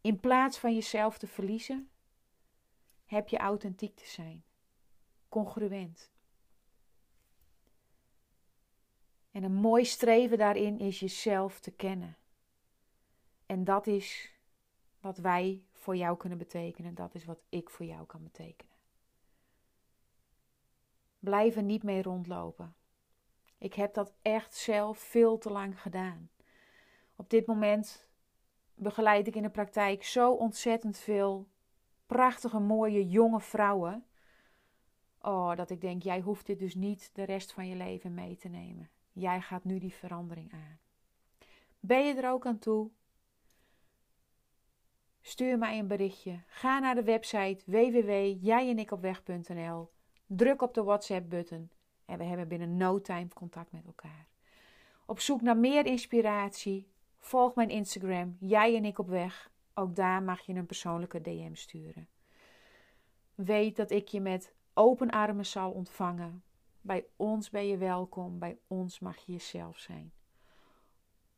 In 0.00 0.20
plaats 0.20 0.58
van 0.58 0.74
jezelf 0.74 1.18
te 1.18 1.26
verliezen, 1.26 1.90
heb 3.04 3.28
je 3.28 3.38
authentiek 3.38 3.96
te 3.96 4.06
zijn, 4.06 4.44
congruent. 5.28 6.12
En 9.30 9.42
een 9.42 9.54
mooi 9.54 9.84
streven 9.84 10.38
daarin 10.38 10.78
is 10.78 11.00
jezelf 11.00 11.60
te 11.60 11.70
kennen. 11.70 12.16
En 13.46 13.64
dat 13.64 13.86
is 13.86 14.32
wat 15.00 15.18
wij 15.18 15.62
voor 15.72 15.96
jou 15.96 16.16
kunnen 16.16 16.38
betekenen. 16.38 16.94
Dat 16.94 17.14
is 17.14 17.24
wat 17.24 17.42
ik 17.48 17.70
voor 17.70 17.86
jou 17.86 18.06
kan 18.06 18.22
betekenen. 18.22 18.73
Blijf 21.24 21.56
er 21.56 21.62
niet 21.62 21.82
mee 21.82 22.02
rondlopen. 22.02 22.74
Ik 23.58 23.74
heb 23.74 23.94
dat 23.94 24.14
echt 24.22 24.54
zelf 24.54 24.98
veel 24.98 25.38
te 25.38 25.50
lang 25.50 25.80
gedaan. 25.80 26.30
Op 27.16 27.30
dit 27.30 27.46
moment 27.46 28.08
begeleid 28.74 29.26
ik 29.26 29.36
in 29.36 29.42
de 29.42 29.50
praktijk 29.50 30.04
zo 30.04 30.32
ontzettend 30.32 30.98
veel 30.98 31.48
prachtige, 32.06 32.58
mooie, 32.58 33.08
jonge 33.08 33.40
vrouwen. 33.40 34.06
Oh, 35.20 35.56
dat 35.56 35.70
ik 35.70 35.80
denk, 35.80 36.02
jij 36.02 36.20
hoeft 36.20 36.46
dit 36.46 36.58
dus 36.58 36.74
niet 36.74 37.10
de 37.14 37.22
rest 37.22 37.52
van 37.52 37.68
je 37.68 37.76
leven 37.76 38.14
mee 38.14 38.36
te 38.36 38.48
nemen. 38.48 38.90
Jij 39.12 39.40
gaat 39.40 39.64
nu 39.64 39.78
die 39.78 39.94
verandering 39.94 40.52
aan. 40.52 40.78
Ben 41.80 42.06
je 42.06 42.14
er 42.14 42.30
ook 42.30 42.46
aan 42.46 42.58
toe? 42.58 42.90
Stuur 45.20 45.58
mij 45.58 45.78
een 45.78 45.88
berichtje. 45.88 46.42
Ga 46.46 46.78
naar 46.78 46.94
de 46.94 47.04
website 47.04 47.62
www.jijenikopweg.nl. 47.66 49.92
Druk 50.26 50.62
op 50.62 50.74
de 50.74 50.82
WhatsApp-button 50.82 51.70
en 52.04 52.18
we 52.18 52.24
hebben 52.24 52.48
binnen 52.48 52.76
no 52.76 53.00
time 53.00 53.28
contact 53.28 53.72
met 53.72 53.84
elkaar. 53.86 54.28
Op 55.06 55.20
zoek 55.20 55.40
naar 55.40 55.56
meer 55.56 55.86
inspiratie? 55.86 56.92
Volg 57.18 57.54
mijn 57.54 57.70
Instagram, 57.70 58.36
jij 58.40 58.76
en 58.76 58.84
ik 58.84 58.98
op 58.98 59.08
weg. 59.08 59.50
Ook 59.74 59.96
daar 59.96 60.22
mag 60.22 60.40
je 60.40 60.54
een 60.54 60.66
persoonlijke 60.66 61.20
DM 61.20 61.54
sturen. 61.54 62.08
Weet 63.34 63.76
dat 63.76 63.90
ik 63.90 64.08
je 64.08 64.20
met 64.20 64.54
open 64.74 65.10
armen 65.10 65.46
zal 65.46 65.70
ontvangen. 65.70 66.42
Bij 66.80 67.06
ons 67.16 67.50
ben 67.50 67.66
je 67.66 67.76
welkom, 67.76 68.38
bij 68.38 68.58
ons 68.66 68.98
mag 68.98 69.16
je 69.16 69.32
jezelf 69.32 69.78
zijn. 69.78 70.12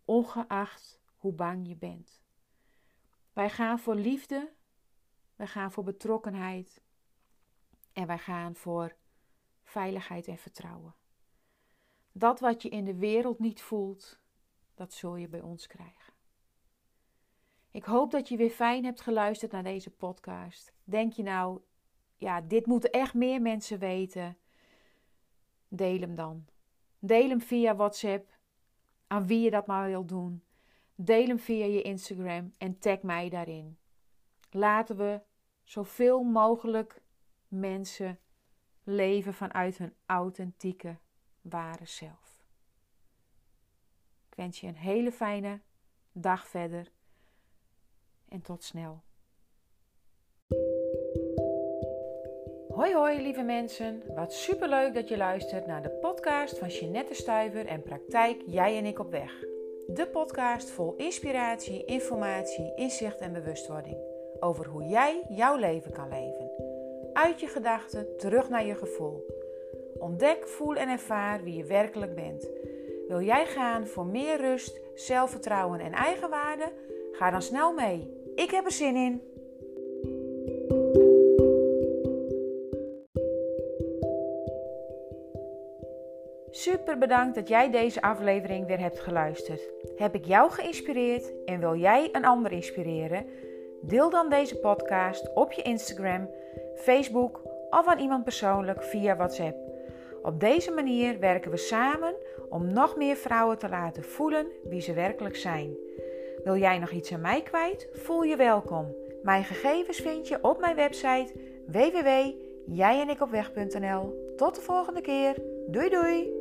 Ongeacht 0.05 1.01
hoe 1.16 1.33
bang 1.33 1.68
je 1.68 1.77
bent. 1.77 2.22
Wij 3.33 3.51
gaan 3.51 3.79
voor 3.79 3.94
liefde, 3.94 4.53
wij 5.37 5.46
gaan 5.46 5.72
voor 5.72 5.85
betrokkenheid 5.85 6.83
en 7.96 8.06
wij 8.06 8.18
gaan 8.18 8.54
voor 8.54 8.94
veiligheid 9.62 10.26
en 10.28 10.38
vertrouwen. 10.38 10.94
Dat 12.12 12.40
wat 12.40 12.62
je 12.62 12.68
in 12.68 12.85
de 12.85 12.94
wereld 12.94 13.38
niet 13.38 13.62
voelt, 13.62 14.18
dat 14.74 14.92
zul 14.92 15.16
je 15.16 15.28
bij 15.28 15.40
ons 15.40 15.66
krijgen. 15.66 16.12
Ik 17.70 17.85
hoop 17.85 18.11
dat 18.11 18.28
je 18.28 18.37
weer 18.37 18.50
fijn 18.50 18.85
hebt 18.85 19.00
geluisterd 19.00 19.52
naar 19.52 19.62
deze 19.62 19.90
podcast. 19.90 20.72
Denk 20.85 21.12
je 21.12 21.22
nou, 21.22 21.61
ja, 22.16 22.40
dit 22.40 22.66
moeten 22.66 22.90
echt 22.90 23.14
meer 23.14 23.42
mensen 23.42 23.78
weten? 23.78 24.37
Deel 25.68 26.00
hem 26.00 26.14
dan. 26.14 26.46
Deel 26.98 27.28
hem 27.28 27.40
via 27.40 27.76
WhatsApp, 27.76 28.38
aan 29.06 29.26
wie 29.26 29.40
je 29.40 29.50
dat 29.50 29.66
maar 29.66 29.88
wil 29.88 30.04
doen. 30.04 30.42
Deel 30.94 31.26
hem 31.26 31.38
via 31.38 31.64
je 31.64 31.82
Instagram 31.82 32.52
en 32.59 32.78
tag 32.78 33.02
mij 33.02 33.28
daarin. 33.28 33.78
Laten 34.50 34.96
we 34.96 35.20
zoveel 35.64 36.22
mogelijk 36.22 37.04
mensen 37.61 38.19
leven 38.83 39.35
vanuit 39.35 39.79
hun 39.79 39.95
authentieke, 40.07 40.97
ware 41.40 41.87
zelf. 41.87 42.45
Ik 44.29 44.35
wens 44.35 44.61
je 44.61 44.66
een 44.66 44.77
hele 44.77 45.12
fijne 45.12 45.61
dag 46.12 46.49
verder 46.49 46.92
en 48.29 48.42
tot 48.42 48.64
snel. 48.64 49.03
Hoi 52.69 52.95
hoi 52.95 53.23
lieve 53.23 53.42
mensen, 53.42 54.03
wat 54.14 54.33
superleuk 54.33 54.95
dat 54.95 55.09
je 55.09 55.16
luistert 55.16 55.66
naar 55.66 55.83
de 55.83 55.90
podcast 55.90 56.59
van 56.59 56.69
Jeanette 56.69 57.14
Stuiver 57.14 57.66
en 57.66 57.83
Praktijk 57.83 58.42
Jij 58.47 58.79
en 58.79 58.85
ik 58.85 58.99
op 58.99 59.11
weg. 59.11 59.31
De 59.87 60.09
podcast 60.12 60.71
vol 60.71 60.95
inspiratie, 60.97 61.85
informatie, 61.85 62.75
inzicht 62.75 63.21
en 63.21 63.33
bewustwording 63.33 63.97
over 64.40 64.66
hoe 64.66 64.85
jij 64.85 65.25
jouw 65.29 65.57
leven 65.57 65.92
kan 65.92 66.09
leven. 66.09 66.45
Uit 67.16 67.40
je 67.40 67.46
gedachten 67.46 68.16
terug 68.16 68.48
naar 68.48 68.66
je 68.66 68.74
gevoel. 68.74 69.26
Ontdek, 69.98 70.48
voel 70.48 70.74
en 70.74 70.88
ervaar 70.88 71.42
wie 71.42 71.55
je 71.55 71.64
werkelijk 71.64 72.14
bent. 72.14 72.50
Wil 73.09 73.20
jij 73.20 73.46
gaan 73.46 73.87
voor 73.87 74.07
meer 74.07 74.37
rust, 74.37 74.81
zelfvertrouwen 74.94 75.81
en 75.81 75.92
eigenwaarde? 75.92 76.72
Ga 77.12 77.31
dan 77.31 77.42
snel 77.42 77.72
mee. 77.72 78.33
Ik 78.35 78.50
heb 78.50 78.64
er 78.64 78.72
zin 78.72 78.96
in. 78.96 79.22
Super 86.50 86.98
bedankt 86.98 87.35
dat 87.35 87.48
jij 87.48 87.70
deze 87.70 88.02
aflevering 88.02 88.66
weer 88.66 88.81
hebt 88.81 89.00
geluisterd. 89.00 89.70
Heb 89.96 90.14
ik 90.14 90.24
jou 90.24 90.50
geïnspireerd 90.50 91.44
en 91.44 91.61
wil 91.61 91.76
jij 91.76 92.09
een 92.12 92.24
ander 92.24 92.52
inspireren? 92.52 93.26
Deel 93.83 94.11
dan 94.11 94.29
deze 94.29 94.59
podcast 94.59 95.35
op 95.35 95.52
je 95.52 95.62
Instagram, 95.62 96.31
Facebook 96.77 97.41
of 97.71 97.87
aan 97.87 97.99
iemand 97.99 98.25
persoonlijk 98.25 98.83
via 98.83 99.17
WhatsApp. 99.17 99.57
Op 100.23 100.41
deze 100.41 100.71
manier 100.71 101.19
werken 101.19 101.51
we 101.51 101.57
samen 101.57 102.15
om 102.49 102.73
nog 102.73 102.97
meer 102.97 103.17
vrouwen 103.17 103.59
te 103.59 103.69
laten 103.69 104.05
voelen 104.05 104.47
wie 104.65 104.81
ze 104.81 104.93
werkelijk 104.93 105.37
zijn. 105.37 105.77
Wil 106.45 106.57
jij 106.57 106.79
nog 106.79 106.91
iets 106.91 107.12
aan 107.12 107.21
mij 107.21 107.43
kwijt? 107.43 107.89
Voel 107.93 108.23
je 108.23 108.37
welkom. 108.37 108.95
Mijn 109.23 109.45
gegevens 109.45 109.99
vind 109.99 110.29
je 110.29 110.39
op 110.43 110.61
mijn 110.61 110.77
website 110.77 111.33
www.jijenikopweg.nl. 111.67 114.35
Tot 114.37 114.55
de 114.55 114.61
volgende 114.61 115.01
keer. 115.01 115.35
Doei 115.67 115.89
doei! 115.89 116.36